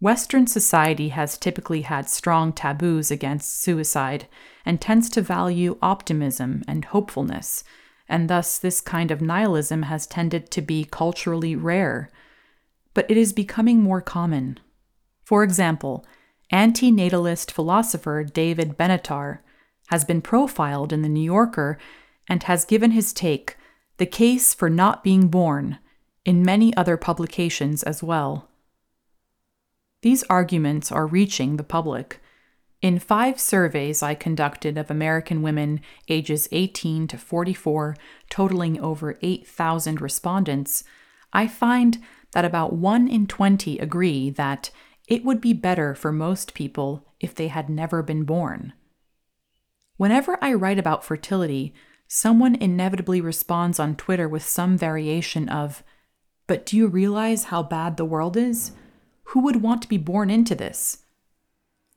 Western 0.00 0.46
society 0.46 1.08
has 1.08 1.36
typically 1.36 1.82
had 1.82 2.08
strong 2.08 2.52
taboos 2.52 3.10
against 3.10 3.60
suicide 3.60 4.26
and 4.64 4.80
tends 4.80 5.08
to 5.10 5.20
value 5.20 5.78
optimism 5.82 6.62
and 6.68 6.86
hopefulness, 6.86 7.64
and 8.08 8.30
thus 8.30 8.58
this 8.58 8.80
kind 8.80 9.10
of 9.10 9.20
nihilism 9.20 9.82
has 9.82 10.06
tended 10.06 10.50
to 10.52 10.62
be 10.62 10.84
culturally 10.84 11.56
rare. 11.56 12.08
But 12.94 13.10
it 13.10 13.16
is 13.16 13.32
becoming 13.32 13.82
more 13.82 14.00
common. 14.00 14.60
For 15.24 15.42
example, 15.42 16.04
anti 16.52 16.90
natalist 16.90 17.50
philosopher 17.50 18.22
David 18.22 18.76
Benatar 18.76 19.38
has 19.88 20.04
been 20.04 20.20
profiled 20.20 20.92
in 20.92 21.02
The 21.02 21.08
New 21.08 21.24
Yorker 21.24 21.78
and 22.28 22.42
has 22.44 22.64
given 22.64 22.92
his 22.92 23.12
take, 23.12 23.56
The 23.96 24.06
Case 24.06 24.54
for 24.54 24.68
Not 24.70 25.02
Being 25.02 25.28
Born, 25.28 25.78
in 26.24 26.44
many 26.44 26.76
other 26.76 26.96
publications 26.96 27.82
as 27.82 28.02
well. 28.02 28.48
These 30.02 30.24
arguments 30.24 30.92
are 30.92 31.06
reaching 31.06 31.56
the 31.56 31.64
public. 31.64 32.20
In 32.80 32.98
five 32.98 33.40
surveys 33.40 34.02
I 34.02 34.14
conducted 34.14 34.76
of 34.76 34.90
American 34.90 35.40
women 35.42 35.80
ages 36.08 36.48
18 36.52 37.06
to 37.08 37.18
44, 37.18 37.96
totaling 38.28 38.80
over 38.80 39.18
8,000 39.22 40.00
respondents, 40.00 40.84
I 41.32 41.46
find 41.46 41.98
that 42.32 42.44
about 42.44 42.72
1 42.72 43.08
in 43.08 43.26
20 43.26 43.78
agree 43.78 44.30
that 44.30 44.70
it 45.08 45.24
would 45.24 45.40
be 45.40 45.52
better 45.52 45.94
for 45.94 46.12
most 46.12 46.54
people 46.54 47.06
if 47.20 47.34
they 47.34 47.48
had 47.48 47.68
never 47.68 48.02
been 48.02 48.24
born. 48.24 48.72
Whenever 49.96 50.38
I 50.42 50.54
write 50.54 50.78
about 50.78 51.04
fertility, 51.04 51.74
someone 52.08 52.54
inevitably 52.54 53.20
responds 53.20 53.78
on 53.78 53.96
Twitter 53.96 54.28
with 54.28 54.42
some 54.42 54.76
variation 54.76 55.48
of, 55.48 55.82
But 56.46 56.66
do 56.66 56.76
you 56.76 56.86
realize 56.86 57.44
how 57.44 57.62
bad 57.62 57.96
the 57.96 58.04
world 58.04 58.36
is? 58.36 58.72
Who 59.26 59.40
would 59.40 59.62
want 59.62 59.82
to 59.82 59.88
be 59.88 59.98
born 59.98 60.28
into 60.30 60.54
this? 60.54 61.04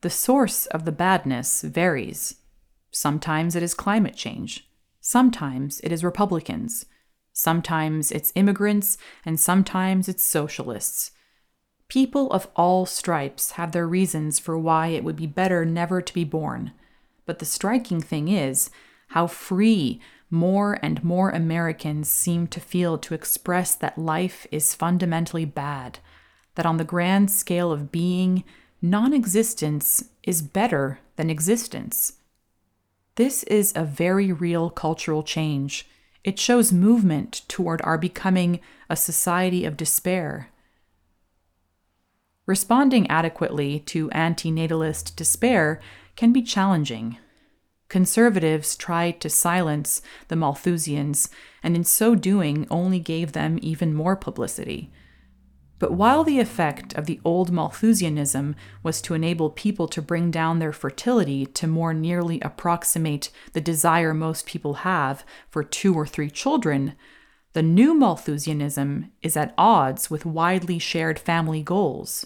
The 0.02 0.10
source 0.10 0.68
of 0.68 0.86
the 0.86 0.92
badness 0.92 1.62
varies. 1.62 2.36
Sometimes 2.92 3.56
it 3.56 3.64
is 3.64 3.74
climate 3.74 4.16
change. 4.16 4.70
Sometimes 5.02 5.80
it 5.82 5.92
is 5.92 6.04
Republicans. 6.04 6.86
Sometimes 7.34 8.12
it's 8.12 8.32
immigrants, 8.36 8.98
and 9.26 9.40
sometimes 9.40 10.08
it's 10.08 10.24
socialists. 10.24 11.12
People 11.88 12.32
of 12.32 12.48
all 12.56 12.86
stripes 12.86 13.52
have 13.52 13.72
their 13.72 13.88
reasons 13.88 14.40
for 14.40 14.58
why 14.58 14.88
it 14.88 15.04
would 15.04 15.16
be 15.16 15.28
better 15.28 15.66
never 15.66 16.02
to 16.02 16.14
be 16.14 16.24
born. 16.24 16.72
But 17.26 17.40
the 17.40 17.46
striking 17.46 18.02
thing 18.02 18.28
is 18.28 18.70
how 19.10 19.28
free 19.28 20.02
more 20.30 20.80
and 20.82 21.04
more 21.04 21.30
Americans 21.30 22.10
seem 22.10 22.48
to 22.48 22.60
feel 22.60 22.98
to 22.98 23.14
express 23.14 23.76
that 23.76 23.98
life 23.98 24.48
is 24.52 24.76
fundamentally 24.76 25.46
bad 25.46 26.00
that 26.56 26.66
on 26.66 26.78
the 26.78 26.84
grand 26.84 27.30
scale 27.30 27.72
of 27.72 27.92
being, 27.92 28.44
non 28.82 29.14
existence 29.14 30.06
is 30.24 30.42
better 30.42 31.00
than 31.16 31.30
existence. 31.30 32.14
This 33.16 33.44
is 33.44 33.72
a 33.76 33.84
very 33.84 34.32
real 34.32 34.70
cultural 34.70 35.24
change. 35.24 35.88
It 36.24 36.40
shows 36.40 36.74
movement 36.74 37.44
toward 37.48 37.82
our 37.84 37.98
becoming 37.98 38.60
a 38.90 38.96
society 38.96 39.64
of 39.64 39.78
despair. 39.78 40.50
Responding 42.48 43.10
adequately 43.10 43.80
to 43.80 44.10
antinatalist 44.10 45.16
despair 45.16 45.82
can 46.16 46.32
be 46.32 46.44
challenging. 46.44 47.18
Conservatives 47.90 48.76
tried 48.76 49.20
to 49.22 49.30
silence 49.30 50.02
the 50.28 50.36
Malthusians, 50.36 51.30
and 51.64 51.76
in 51.76 51.84
so 51.84 52.14
doing 52.14 52.68
only 52.70 53.00
gave 53.00 53.32
them 53.32 53.58
even 53.62 53.94
more 53.94 54.16
publicity. 54.16 54.92
But 55.78 55.94
while 55.94 56.24
the 56.24 56.40
effect 56.40 56.94
of 56.94 57.06
the 57.06 57.20
old 57.26 57.52
Malthusianism 57.52 58.56
was 58.82 59.02
to 59.02 59.14
enable 59.14 59.50
people 59.50 59.88
to 59.90 60.02
bring 60.02 60.32
down 60.32 60.60
their 60.60 60.72
fertility 60.72 61.46
to 61.48 61.68
more 61.68 61.94
nearly 61.94 62.40
approximate 62.42 63.30
the 63.54 63.62
desire 63.62 64.14
most 64.14 64.46
people 64.46 64.76
have 64.76 65.26
for 65.50 65.64
two 65.64 65.94
or 65.94 66.08
three 66.08 66.30
children, 66.30 66.94
the 67.54 67.64
new 67.64 67.94
Malthusianism 67.94 69.12
is 69.22 69.36
at 69.36 69.54
odds 69.58 70.10
with 70.10 70.26
widely 70.26 70.80
shared 70.80 71.20
family 71.20 71.62
goals. 71.62 72.26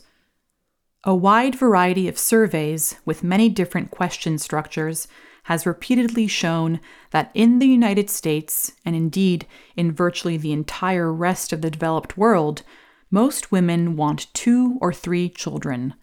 A 1.05 1.15
wide 1.15 1.55
variety 1.55 2.09
of 2.09 2.19
surveys 2.19 2.95
with 3.05 3.23
many 3.23 3.47
different 3.47 3.89
question 3.89 4.37
structures 4.37 5.07
has 5.43 5.65
repeatedly 5.65 6.27
shown 6.27 6.81
that 7.11 7.31
in 7.33 7.59
the 7.59 7.67
United 7.67 8.09
States, 8.09 8.73
and 8.83 8.97
indeed 8.97 9.47
in 9.77 9.93
virtually 9.93 10.35
the 10.35 10.51
entire 10.51 11.11
rest 11.13 11.53
of 11.53 11.61
the 11.61 11.71
developed 11.71 12.17
world, 12.17 12.63
most 13.09 13.49
women 13.49 13.95
want 13.95 14.33
two 14.33 14.77
or 14.81 14.91
three 14.91 15.29
children, 15.29 15.93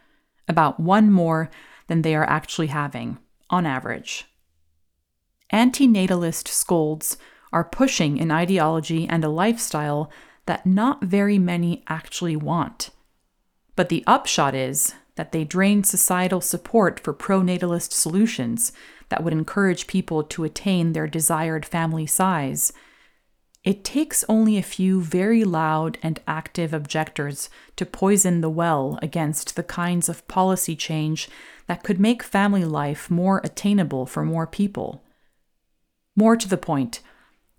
about 0.49 0.81
one 0.81 1.13
more 1.13 1.51
than 1.89 2.01
they 2.01 2.15
are 2.15 2.29
actually 2.29 2.69
having, 2.69 3.19
on 3.51 3.67
average. 3.67 4.25
Antinatalist 5.53 6.49
scolds 6.49 7.19
are 7.53 7.65
pushing 7.65 8.19
an 8.19 8.31
ideology 8.31 9.07
and 9.07 9.23
a 9.23 9.29
lifestyle 9.29 10.11
that 10.47 10.65
not 10.65 11.05
very 11.05 11.39
many 11.39 11.85
actually 11.87 12.35
want. 12.35 12.91
But 13.77 13.89
the 13.89 14.03
upshot 14.07 14.55
is 14.55 14.95
that 15.15 15.33
they 15.33 15.45
drain 15.45 15.85
societal 15.85 16.41
support 16.41 16.99
for 16.99 17.15
pronatalist 17.15 17.93
solutions 17.93 18.73
that 19.09 19.23
would 19.23 19.33
encourage 19.33 19.87
people 19.87 20.25
to 20.25 20.45
attain 20.45 20.93
their 20.93 21.07
desired 21.07 21.65
family 21.65 22.07
size 22.07 22.73
it 23.67 23.83
takes 23.83 24.25
only 24.29 24.57
a 24.57 24.63
few 24.63 25.03
very 25.03 25.43
loud 25.43 25.99
and 26.01 26.21
active 26.29 26.73
objectors 26.73 27.51
to 27.75 27.85
poison 27.85 28.41
the 28.41 28.49
well 28.49 28.97
against 29.03 29.57
the 29.57 29.65
kinds 29.65 30.09
of 30.09 30.27
policy 30.29 30.77
change 30.77 31.29
that 31.67 31.83
could 31.83 31.99
make 31.99 32.23
family 32.23 32.65
life 32.65 33.11
more 33.11 33.41
attainable 33.43 34.07
for 34.07 34.25
more 34.25 34.47
people. 34.47 35.03
More 36.15 36.37
to 36.37 36.49
the 36.49 36.57
point, 36.57 37.01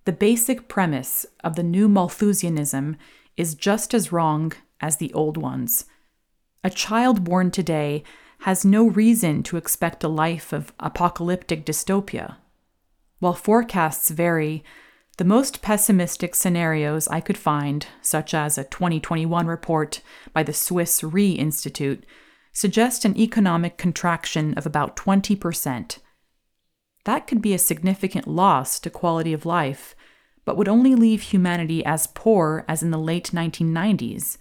the 0.06 0.14
basic 0.14 0.70
premise 0.70 1.26
of 1.44 1.58
the 1.58 1.64
new 1.64 1.90
Malthusianism 1.90 2.96
is 3.36 3.54
just 3.54 3.94
as 3.94 4.14
wrong 4.14 4.54
as 4.80 4.96
the 4.96 5.12
old 5.12 5.36
ones. 5.36 5.84
A 6.68 6.70
child 6.70 7.24
born 7.24 7.50
today 7.50 8.04
has 8.40 8.66
no 8.66 8.90
reason 8.90 9.42
to 9.44 9.56
expect 9.56 10.04
a 10.04 10.10
life 10.10 10.52
of 10.52 10.74
apocalyptic 10.82 11.66
dystopia. 11.66 12.36
While 13.20 13.36
forecasts 13.36 14.10
vary, 14.10 14.66
the 15.16 15.24
most 15.24 15.62
pessimistic 15.62 16.36
scenarios 16.36 17.08
I 17.08 17.22
could 17.22 17.38
find, 17.38 17.88
such 18.02 18.34
as 18.34 18.58
a 18.58 18.66
2021 18.66 19.48
report 19.48 20.02
by 20.34 20.44
the 20.44 20.52
Swiss 20.52 21.02
Re 21.06 21.32
Institute, 21.32 22.06
suggest 22.52 23.06
an 23.06 23.18
economic 23.18 23.78
contraction 23.78 24.54
of 24.56 24.66
about 24.66 24.98
20%. 24.98 26.00
That 27.06 27.28
could 27.28 27.42
be 27.42 27.54
a 27.54 27.60
significant 27.60 28.28
loss 28.28 28.78
to 28.82 28.90
quality 28.90 29.32
of 29.32 29.46
life, 29.46 29.96
but 30.44 30.58
would 30.58 30.68
only 30.68 30.96
leave 30.96 31.22
humanity 31.22 31.86
as 31.86 32.08
poor 32.08 32.66
as 32.68 32.84
in 32.84 32.92
the 32.92 33.00
late 33.00 33.32
1990s. 33.32 34.38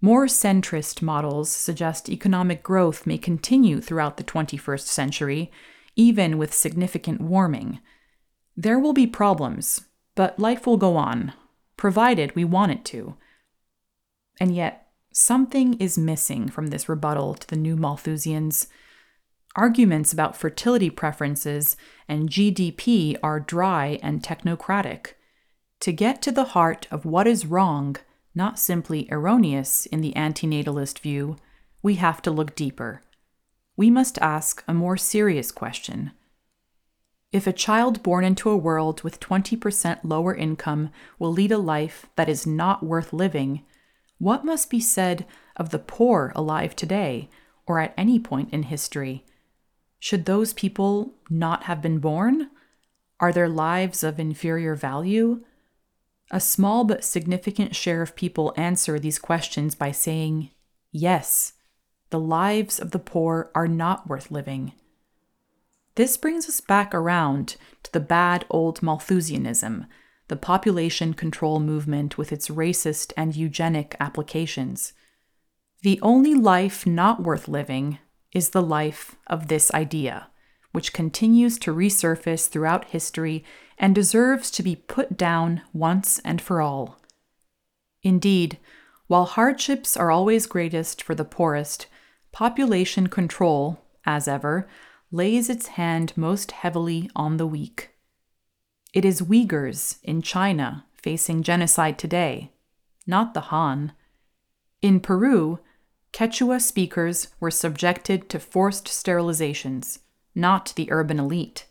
More 0.00 0.26
centrist 0.26 1.02
models 1.02 1.50
suggest 1.50 2.08
economic 2.08 2.62
growth 2.62 3.06
may 3.06 3.18
continue 3.18 3.80
throughout 3.80 4.16
the 4.16 4.24
21st 4.24 4.86
century, 4.86 5.50
even 5.96 6.38
with 6.38 6.54
significant 6.54 7.20
warming. 7.20 7.80
There 8.56 8.78
will 8.78 8.92
be 8.92 9.06
problems, 9.06 9.86
but 10.14 10.38
life 10.38 10.66
will 10.66 10.76
go 10.76 10.96
on, 10.96 11.32
provided 11.76 12.34
we 12.36 12.44
want 12.44 12.72
it 12.72 12.84
to. 12.86 13.16
And 14.38 14.54
yet, 14.54 14.88
something 15.12 15.74
is 15.74 15.98
missing 15.98 16.48
from 16.48 16.68
this 16.68 16.88
rebuttal 16.88 17.34
to 17.34 17.46
the 17.48 17.56
new 17.56 17.76
Malthusians. 17.76 18.68
Arguments 19.56 20.12
about 20.12 20.36
fertility 20.36 20.90
preferences 20.90 21.76
and 22.08 22.30
GDP 22.30 23.16
are 23.20 23.40
dry 23.40 23.98
and 24.00 24.22
technocratic. 24.22 25.14
To 25.80 25.92
get 25.92 26.22
to 26.22 26.30
the 26.30 26.44
heart 26.44 26.86
of 26.92 27.04
what 27.04 27.26
is 27.26 27.46
wrong, 27.46 27.96
not 28.34 28.58
simply 28.58 29.08
erroneous 29.10 29.86
in 29.86 30.00
the 30.00 30.12
antinatalist 30.14 30.98
view, 30.98 31.36
we 31.82 31.96
have 31.96 32.22
to 32.22 32.30
look 32.30 32.54
deeper. 32.54 33.02
We 33.76 33.90
must 33.90 34.18
ask 34.18 34.62
a 34.66 34.74
more 34.74 34.96
serious 34.96 35.50
question 35.50 36.12
if 37.30 37.46
a 37.46 37.52
child 37.52 38.02
born 38.02 38.24
into 38.24 38.48
a 38.48 38.56
world 38.56 39.02
with 39.02 39.20
20% 39.20 40.00
lower 40.02 40.34
income 40.34 40.90
will 41.18 41.30
lead 41.30 41.52
a 41.52 41.58
life 41.58 42.06
that 42.16 42.28
is 42.28 42.46
not 42.46 42.82
worth 42.82 43.12
living, 43.12 43.64
what 44.16 44.46
must 44.46 44.70
be 44.70 44.80
said 44.80 45.26
of 45.54 45.68
the 45.68 45.78
poor 45.78 46.32
alive 46.34 46.74
today 46.74 47.28
or 47.66 47.80
at 47.80 47.92
any 47.98 48.18
point 48.18 48.48
in 48.50 48.62
history? 48.64 49.26
Should 49.98 50.24
those 50.24 50.54
people 50.54 51.16
not 51.28 51.64
have 51.64 51.82
been 51.82 51.98
born? 51.98 52.48
Are 53.20 53.32
their 53.32 53.48
lives 53.48 54.02
of 54.02 54.18
inferior 54.18 54.74
value? 54.74 55.44
A 56.30 56.40
small 56.40 56.84
but 56.84 57.04
significant 57.04 57.74
share 57.74 58.02
of 58.02 58.16
people 58.16 58.52
answer 58.56 58.98
these 58.98 59.18
questions 59.18 59.74
by 59.74 59.92
saying, 59.92 60.50
yes, 60.92 61.54
the 62.10 62.20
lives 62.20 62.78
of 62.78 62.90
the 62.90 62.98
poor 62.98 63.50
are 63.54 63.68
not 63.68 64.08
worth 64.08 64.30
living. 64.30 64.72
This 65.94 66.16
brings 66.16 66.48
us 66.48 66.60
back 66.60 66.94
around 66.94 67.56
to 67.82 67.92
the 67.92 68.00
bad 68.00 68.44
old 68.50 68.82
Malthusianism, 68.82 69.86
the 70.28 70.36
population 70.36 71.14
control 71.14 71.60
movement 71.60 72.18
with 72.18 72.30
its 72.30 72.48
racist 72.48 73.12
and 73.16 73.34
eugenic 73.34 73.96
applications. 73.98 74.92
The 75.82 75.98
only 76.02 76.34
life 76.34 76.86
not 76.86 77.22
worth 77.22 77.48
living 77.48 77.98
is 78.32 78.50
the 78.50 78.62
life 78.62 79.16
of 79.26 79.48
this 79.48 79.72
idea, 79.72 80.28
which 80.72 80.92
continues 80.92 81.58
to 81.60 81.74
resurface 81.74 82.48
throughout 82.48 82.86
history 82.86 83.44
and 83.78 83.94
deserves 83.94 84.50
to 84.50 84.62
be 84.62 84.76
put 84.76 85.16
down 85.16 85.62
once 85.72 86.18
and 86.24 86.40
for 86.40 86.60
all. 86.60 87.00
Indeed, 88.02 88.58
while 89.06 89.24
hardships 89.24 89.96
are 89.96 90.10
always 90.10 90.46
greatest 90.46 91.02
for 91.02 91.14
the 91.14 91.24
poorest, 91.24 91.86
population 92.32 93.06
control, 93.06 93.80
as 94.04 94.28
ever, 94.28 94.68
lays 95.10 95.48
its 95.48 95.68
hand 95.68 96.12
most 96.16 96.52
heavily 96.52 97.10
on 97.16 97.36
the 97.36 97.46
weak. 97.46 97.90
It 98.92 99.04
is 99.04 99.22
Uyghurs 99.22 99.98
in 100.02 100.22
China 100.22 100.84
facing 100.92 101.42
genocide 101.42 101.98
today, 101.98 102.52
not 103.06 103.32
the 103.32 103.40
Han. 103.52 103.92
In 104.82 105.00
Peru, 105.00 105.60
Quechua 106.12 106.60
speakers 106.60 107.28
were 107.40 107.50
subjected 107.50 108.28
to 108.28 108.38
forced 108.38 108.86
sterilizations, 108.86 110.00
not 110.34 110.72
the 110.76 110.90
urban 110.90 111.18
elite. 111.18 111.66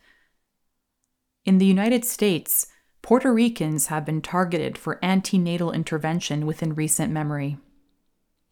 In 1.48 1.60
the 1.60 1.66
United 1.66 2.04
States, 2.04 2.68
Puerto 3.02 3.34
Ricans 3.34 3.88
have 3.88 4.04
been 4.04 4.22
targeted 4.22 4.78
for 4.78 5.00
antinatal 5.02 5.74
intervention 5.74 6.46
within 6.46 6.76
recent 6.76 7.14
memory. 7.14 7.58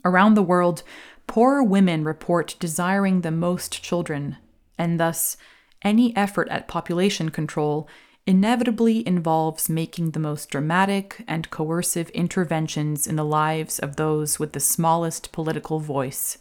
Around 0.06 0.36
the 0.36 0.42
world, 0.42 0.82
poorer 1.28 1.62
women 1.62 2.06
report 2.06 2.56
desiring 2.58 3.20
the 3.20 3.32
most 3.32 3.84
children, 3.84 4.38
and 4.78 4.98
thus 4.98 5.36
any 5.82 6.16
effort 6.16 6.48
at 6.48 6.70
population 6.70 7.32
control 7.32 7.90
inevitably 8.26 9.06
involves 9.06 9.68
making 9.68 10.12
the 10.12 10.20
most 10.22 10.50
dramatic 10.50 11.22
and 11.28 11.50
coercive 11.50 12.08
interventions 12.12 13.08
in 13.08 13.18
the 13.18 13.26
lives 13.26 13.78
of 13.78 13.98
those 13.98 14.40
with 14.40 14.54
the 14.54 14.62
smallest 14.62 15.34
political 15.34 15.82
voice. 15.82 16.38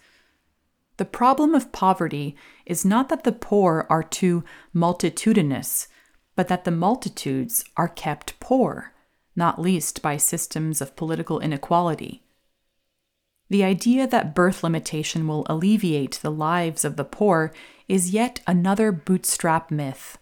The 0.99 1.05
problem 1.05 1.53
of 1.53 1.73
poverty 1.73 2.37
is 2.65 2.85
not 2.85 3.09
that 3.09 3.25
the 3.25 3.33
poor 3.33 3.89
are 3.91 4.05
too 4.05 4.45
multitudinous, 4.73 5.89
but 6.37 6.49
that 6.49 6.65
the 6.65 6.71
multitudes 6.71 7.65
are 7.77 7.89
kept 7.89 8.39
poor, 8.41 8.93
not 9.37 9.61
least 9.61 10.03
by 10.03 10.17
systems 10.17 10.81
of 10.81 10.97
political 10.97 11.41
inequality. 11.41 12.23
The 13.51 13.65
idea 13.65 14.07
that 14.07 14.35
birth 14.35 14.63
limitation 14.63 15.29
will 15.29 15.47
alleviate 15.49 16.19
the 16.23 16.31
lives 16.31 16.85
of 16.85 16.97
the 16.97 17.05
poor 17.05 17.53
is 17.89 18.11
yet 18.11 18.41
another 18.47 18.91
bootstrap 18.91 19.71
myth. 19.71 20.19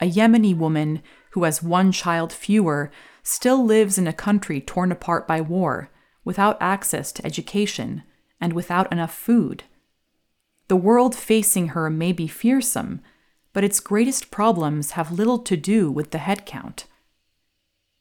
A 0.00 0.10
Yemeni 0.10 0.56
woman 0.56 1.02
who 1.30 1.44
has 1.44 1.62
one 1.62 1.92
child 1.92 2.32
fewer 2.32 2.90
still 3.22 3.64
lives 3.64 3.96
in 3.96 4.06
a 4.06 4.12
country 4.12 4.60
torn 4.60 4.92
apart 4.92 5.26
by 5.26 5.40
war, 5.40 5.90
without 6.24 6.56
access 6.60 7.12
to 7.12 7.24
education, 7.24 8.02
and 8.40 8.52
without 8.52 8.90
enough 8.92 9.14
food. 9.14 9.64
The 10.68 10.76
world 10.76 11.14
facing 11.14 11.68
her 11.68 11.88
may 11.88 12.12
be 12.12 12.26
fearsome, 12.26 13.00
but 13.54 13.64
its 13.64 13.80
greatest 13.80 14.30
problems 14.30 14.90
have 14.90 15.10
little 15.10 15.38
to 15.38 15.56
do 15.56 15.90
with 15.90 16.10
the 16.10 16.18
head 16.18 16.44
count. 16.44 16.84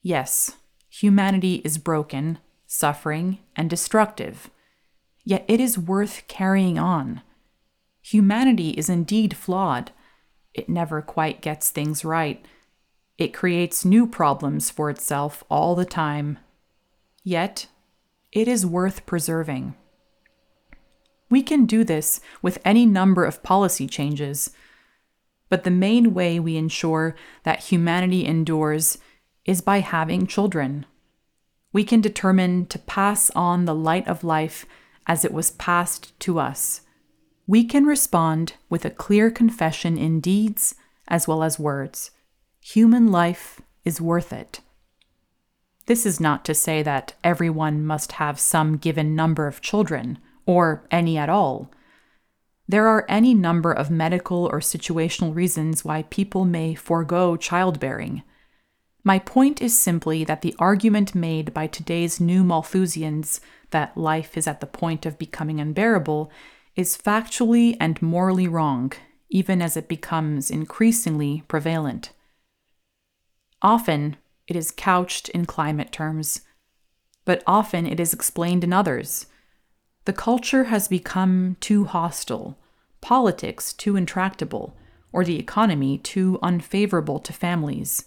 Yes, 0.01 0.57
humanity 0.89 1.61
is 1.63 1.77
broken, 1.77 2.39
suffering, 2.67 3.39
and 3.55 3.69
destructive, 3.69 4.49
yet 5.23 5.45
it 5.47 5.61
is 5.61 5.77
worth 5.77 6.27
carrying 6.27 6.77
on 6.77 7.21
Humanity 8.03 8.71
is 8.71 8.89
indeed 8.89 9.35
flawed. 9.35 9.91
It 10.53 10.67
never 10.67 11.01
quite 11.01 11.41
gets 11.41 11.69
things 11.69 12.03
right. 12.03 12.45
It 13.17 13.33
creates 13.33 13.85
new 13.85 14.05
problems 14.05 14.69
for 14.69 14.89
itself 14.89 15.43
all 15.49 15.73
the 15.73 15.85
time. 15.85 16.37
Yet, 17.23 17.67
it 18.33 18.47
is 18.49 18.65
worth 18.65 19.05
preserving. 19.05 19.75
We 21.29 21.41
can 21.41 21.65
do 21.65 21.85
this 21.85 22.19
with 22.41 22.59
any 22.65 22.85
number 22.85 23.23
of 23.23 23.41
policy 23.41 23.87
changes, 23.87 24.49
but 25.53 25.65
the 25.65 25.69
main 25.69 26.15
way 26.15 26.39
we 26.39 26.57
ensure 26.57 27.15
that 27.43 27.65
humanity 27.65 28.25
endures 28.25 28.97
is 29.45 29.61
by 29.61 29.81
having 29.81 30.25
children. 30.25 30.83
We 31.71 31.83
can 31.83 32.01
determine 32.01 32.65
to 32.65 32.79
pass 32.79 33.29
on 33.35 33.65
the 33.65 33.75
light 33.75 34.07
of 34.07 34.23
life 34.23 34.65
as 35.05 35.23
it 35.23 35.31
was 35.31 35.51
passed 35.51 36.19
to 36.21 36.39
us. 36.39 36.81
We 37.45 37.65
can 37.65 37.85
respond 37.85 38.53
with 38.67 38.83
a 38.83 38.89
clear 38.89 39.29
confession 39.29 39.95
in 39.95 40.21
deeds 40.21 40.73
as 41.07 41.27
well 41.27 41.43
as 41.43 41.59
words. 41.59 42.09
Human 42.59 43.11
life 43.11 43.61
is 43.85 44.01
worth 44.01 44.33
it. 44.33 44.59
This 45.85 46.03
is 46.03 46.19
not 46.19 46.43
to 46.45 46.55
say 46.55 46.81
that 46.81 47.13
everyone 47.23 47.85
must 47.85 48.13
have 48.13 48.39
some 48.39 48.77
given 48.77 49.15
number 49.15 49.45
of 49.45 49.61
children, 49.61 50.17
or 50.47 50.83
any 50.89 51.15
at 51.15 51.29
all. 51.29 51.69
There 52.67 52.87
are 52.87 53.05
any 53.09 53.33
number 53.33 53.71
of 53.71 53.91
medical 53.91 54.45
or 54.45 54.59
situational 54.59 55.35
reasons 55.35 55.83
why 55.83 56.03
people 56.03 56.45
may 56.45 56.75
forego 56.75 57.35
childbearing. 57.35 58.23
My 59.03 59.19
point 59.19 59.61
is 59.61 59.77
simply 59.77 60.23
that 60.23 60.41
the 60.41 60.55
argument 60.59 61.13
made 61.13 61.53
by 61.53 61.67
today's 61.67 62.21
new 62.21 62.43
Malthusians 62.43 63.41
that 63.71 63.97
life 63.97 64.37
is 64.37 64.47
at 64.47 64.61
the 64.61 64.65
point 64.65 65.05
of 65.05 65.19
becoming 65.19 65.59
unbearable 65.59 66.31
is 66.75 66.97
factually 66.97 67.75
and 67.81 68.01
morally 68.01 68.47
wrong, 68.47 68.93
even 69.29 69.61
as 69.61 69.75
it 69.75 69.89
becomes 69.89 70.49
increasingly 70.49 71.43
prevalent. 71.49 72.11
Often, 73.61 74.15
it 74.47 74.55
is 74.55 74.71
couched 74.71 75.29
in 75.29 75.45
climate 75.45 75.91
terms, 75.91 76.41
but 77.25 77.43
often 77.45 77.85
it 77.85 77.99
is 77.99 78.13
explained 78.13 78.63
in 78.63 78.71
others. 78.71 79.25
The 80.05 80.13
culture 80.13 80.65
has 80.65 80.87
become 80.87 81.57
too 81.59 81.85
hostile, 81.85 82.57
politics 83.01 83.73
too 83.73 83.95
intractable, 83.95 84.75
or 85.11 85.23
the 85.23 85.39
economy 85.39 85.97
too 85.97 86.39
unfavorable 86.41 87.19
to 87.19 87.31
families. 87.31 88.05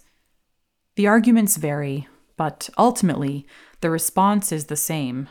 The 0.95 1.07
arguments 1.07 1.57
vary, 1.57 2.07
but 2.35 2.69
ultimately, 2.77 3.47
the 3.81 3.89
response 3.89 4.51
is 4.51 4.65
the 4.65 4.75
same. 4.75 5.29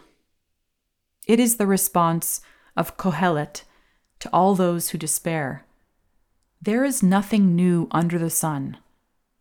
It 1.26 1.38
is 1.38 1.56
the 1.56 1.66
response 1.66 2.40
of 2.76 2.96
Kohelet 2.96 3.62
to 4.20 4.30
all 4.32 4.54
those 4.54 4.90
who 4.90 4.98
despair. 4.98 5.64
There 6.60 6.84
is 6.84 7.02
nothing 7.02 7.54
new 7.54 7.86
under 7.90 8.18
the 8.18 8.30
sun. 8.30 8.78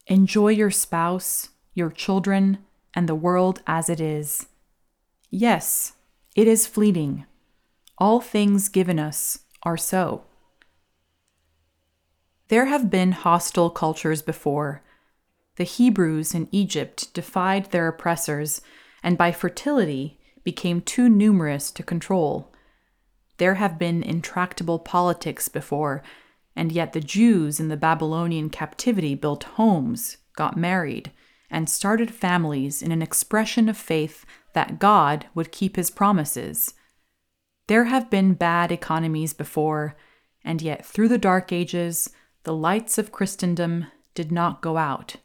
Enjoy 0.08 0.50
your 0.50 0.72
spouse, 0.72 1.50
your 1.74 1.90
children, 1.90 2.60
and 2.94 3.10
the 3.10 3.16
world 3.16 3.62
as 3.66 3.90
it 3.90 4.00
is. 4.00 4.48
Yes, 5.32 5.94
it 6.36 6.48
is 6.48 6.68
fleeting. 6.68 7.26
All 7.98 8.20
things 8.20 8.70
given 8.70 9.00
us 9.00 9.40
are 9.64 9.78
so. 9.78 10.26
There 12.50 12.66
have 12.66 12.92
been 12.92 13.14
hostile 13.14 13.72
cultures 13.72 14.22
before 14.22 14.84
the 15.56 15.64
Hebrews 15.64 16.36
in 16.36 16.50
Egypt 16.52 17.14
defied 17.14 17.72
their 17.72 17.88
oppressors 17.88 18.62
and 19.02 19.18
by 19.18 19.32
fertility 19.32 20.20
became 20.44 20.82
too 20.82 21.08
numerous 21.10 21.72
to 21.72 21.84
control. 21.84 22.52
There 23.38 23.56
have 23.56 23.80
been 23.80 24.04
intractable 24.04 24.80
politics 24.80 25.48
before, 25.48 26.04
and 26.56 26.72
yet 26.72 26.94
the 26.94 27.00
Jews 27.00 27.60
in 27.60 27.70
the 27.70 27.78
Babylonian 27.78 28.50
captivity 28.50 29.16
built 29.16 29.44
homes, 29.44 30.18
got 30.36 30.58
married, 30.58 31.12
and 31.50 31.70
started 31.70 32.14
families 32.14 32.82
in 32.82 32.92
an 32.92 33.02
expression 33.02 33.70
of 33.70 33.78
faith 33.78 34.26
that 34.56 34.80
God 34.80 35.28
would 35.36 35.52
keep 35.52 35.76
his 35.76 35.92
promises. 35.92 36.74
There 37.68 37.86
have 37.86 38.10
been 38.10 38.34
bad 38.34 38.72
economies 38.72 39.34
before, 39.34 39.96
and 40.44 40.62
yet 40.62 40.86
through 40.86 41.10
the 41.10 41.18
Dark 41.18 41.52
Ages, 41.52 42.10
the 42.44 42.56
lights 42.56 42.98
of 42.98 43.12
Christendom 43.12 43.88
did 44.14 44.32
not 44.32 44.62
go 44.62 44.78
out 44.78 45.18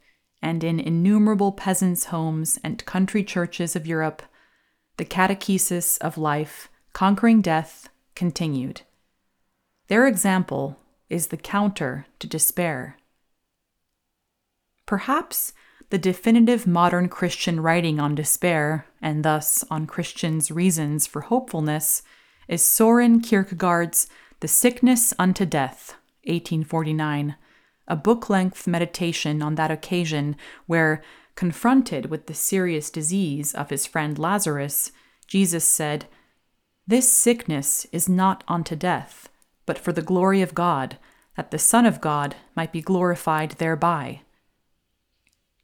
and 0.43 0.65
in 0.65 0.81
innumerable 0.81 1.53
peasants' 1.53 2.07
homes 2.07 2.59
and 2.65 2.85
country 2.87 3.23
churches 3.23 3.77
of 3.77 3.87
Europe, 3.87 4.23
the 4.97 5.05
catechesis 5.05 5.99
of 5.99 6.19
life, 6.19 6.69
conquering 6.93 7.41
death, 7.41 7.89
continued. 8.15 8.83
Their 9.89 10.07
example 10.07 10.79
is 11.09 11.29
the 11.29 11.37
counter 11.37 12.07
to 12.19 12.27
despair. 12.27 12.97
Perhaps 14.87 15.53
the 15.91 15.99
definitive 15.99 16.67
modern 16.67 17.09
Christian 17.09 17.61
writing 17.61 18.01
on 18.01 18.15
despair, 18.15 18.87
and 19.03 19.25
thus 19.25 19.65
on 19.71 19.87
Christians' 19.87 20.51
reasons 20.51 21.07
for 21.07 21.23
hopefulness, 21.23 22.03
is 22.49 22.63
Soren 22.63 23.21
Kierkegaard's 23.21 24.09
The 24.41 24.49
Sickness 24.49 25.13
Unto 25.19 25.45
Death, 25.45 25.97
1849 26.25 27.37
a 27.91 27.97
book 27.97 28.31
length 28.31 28.69
meditation 28.69 29.43
on 29.43 29.57
that 29.57 29.73
occasion 29.73 30.37
where, 30.67 31.03
confronted 31.35 32.07
with 32.07 32.27
the 32.27 32.35
serious 32.35 32.89
disease 32.89 33.53
of 33.53 33.69
his 33.71 33.85
friend 33.85 34.17
Lazarus, 34.17 34.93
Jesus 35.27 35.65
said, 35.65 36.07
This 36.87 37.11
sickness 37.11 37.87
is 37.91 38.09
not 38.09 38.45
unto 38.47 38.77
death, 38.77 39.29
but 39.67 39.77
for 39.77 39.93
the 39.93 40.03
glory 40.03 40.41
of 40.41 40.55
God, 40.55 40.99
that 41.37 41.51
the 41.51 41.59
Son 41.59 41.85
of 41.85 42.01
God 42.01 42.37
might 42.55 42.73
be 42.73 42.81
glorified 42.81 43.53
thereby. 43.53 44.21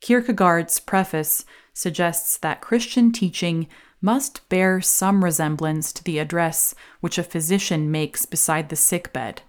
Kierkegaard's 0.01 0.79
preface 0.81 1.45
suggests 1.73 2.39
that 2.39 2.61
Christian 2.61 3.13
teaching 3.13 3.67
must 4.01 4.49
bear 4.49 4.81
some 4.81 5.25
resemblance 5.25 5.93
to 5.93 6.05
the 6.05 6.19
address 6.19 6.75
which 7.01 7.19
a 7.19 7.23
physician 7.23 7.91
makes 7.91 8.27
beside 8.27 8.69
the 8.69 8.77
sick 8.77 9.13
bed. 9.13 9.43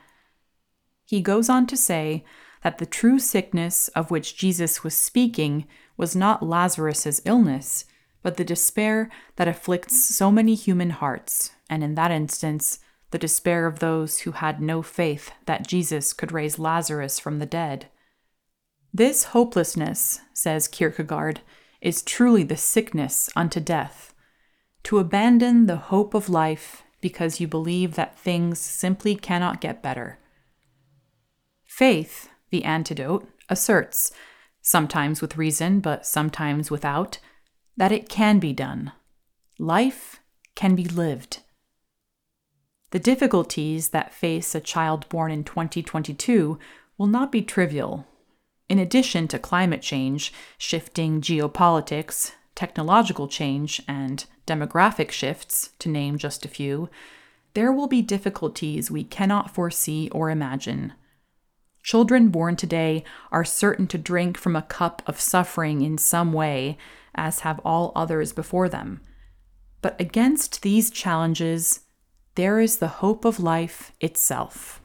He 1.06 1.22
goes 1.22 1.50
on 1.50 1.68
to 1.68 1.78
say 1.78 2.26
that 2.64 2.78
the 2.80 2.86
true 2.86 3.20
sickness 3.20 3.88
of 3.90 4.12
which 4.12 4.38
Jesus 4.38 4.84
was 4.84 4.96
speaking 4.98 5.68
was 5.96 6.16
not 6.16 6.44
Lazarus's 6.44 7.22
illness, 7.26 7.86
but 8.24 8.38
the 8.38 8.44
despair 8.44 9.10
that 9.36 9.48
afflicts 9.48 10.16
so 10.16 10.32
many 10.32 10.56
human 10.56 10.90
hearts, 10.90 11.52
and 11.70 11.84
in 11.84 11.96
that 11.96 12.12
instance, 12.12 12.80
the 13.12 13.18
despair 13.18 13.68
of 13.68 13.80
those 13.80 14.20
who 14.20 14.32
had 14.32 14.62
no 14.62 14.82
faith 14.82 15.32
that 15.46 15.68
Jesus 15.68 16.14
could 16.14 16.32
raise 16.32 16.60
Lazarus 16.60 17.20
from 17.20 17.40
the 17.40 17.46
dead. 17.46 17.88
This 18.94 19.26
hopelessness, 19.26 20.22
says 20.34 20.68
Kierkegaard, 20.68 21.42
is 21.82 22.02
truly 22.02 22.44
the 22.44 22.58
sickness 22.58 23.30
unto 23.36 23.60
death. 23.60 24.14
To 24.84 25.00
abandon 25.00 25.66
the 25.66 25.76
hope 25.76 26.14
of 26.14 26.30
life 26.30 26.84
because 27.02 27.40
you 27.40 27.48
believe 27.48 27.96
that 27.96 28.18
things 28.18 28.60
simply 28.60 29.16
cannot 29.16 29.62
get 29.62 29.84
better. 29.84 30.20
Faith, 31.66 32.30
the 32.50 32.64
antidote, 32.64 33.28
asserts, 33.50 34.12
sometimes 34.62 35.22
with 35.22 35.38
reason, 35.38 35.80
but 35.80 36.06
sometimes 36.06 36.72
without, 36.72 37.20
that 37.76 37.92
it 37.92 38.10
can 38.10 38.40
be 38.40 38.54
done. 38.54 38.92
Life 39.60 40.22
can 40.56 40.76
be 40.76 40.86
lived. 40.86 41.40
The 42.92 43.00
difficulties 43.00 43.90
that 43.90 44.14
face 44.14 44.56
a 44.56 44.60
child 44.60 45.08
born 45.10 45.32
in 45.32 45.44
2022 45.44 46.58
will 46.98 47.08
not 47.08 47.32
be 47.32 47.42
trivial. 47.42 48.08
In 48.70 48.80
addition 48.80 49.28
to 49.30 49.40
climate 49.40 49.82
change, 49.82 50.34
shifting 50.58 51.22
geopolitics, 51.22 52.34
technological 52.56 53.28
change, 53.28 53.82
and 53.88 54.26
demographic 54.46 55.12
shifts, 55.12 55.70
to 55.80 55.90
name 55.90 56.18
just 56.18 56.44
a 56.44 56.50
few, 56.50 56.90
there 57.54 57.72
will 57.72 57.88
be 57.88 58.02
difficulties 58.02 58.92
we 58.92 59.04
cannot 59.04 59.54
foresee 59.54 60.10
or 60.12 60.30
imagine. 60.30 60.94
Children 61.82 62.30
born 62.30 62.58
today 62.58 63.06
are 63.32 63.46
certain 63.46 63.88
to 63.88 63.98
drink 63.98 64.38
from 64.38 64.56
a 64.56 64.62
cup 64.62 65.02
of 65.08 65.22
suffering 65.22 65.82
in 65.82 65.98
some 65.98 66.34
way, 66.34 66.78
as 67.16 67.40
have 67.40 67.60
all 67.64 67.94
others 67.96 68.34
before 68.34 68.68
them. 68.68 69.00
But 69.82 70.00
against 70.00 70.64
these 70.64 70.92
challenges, 70.92 71.82
there 72.36 72.60
is 72.60 72.80
the 72.80 72.88
hope 72.88 73.24
of 73.24 73.40
life 73.40 73.94
itself. 74.02 74.82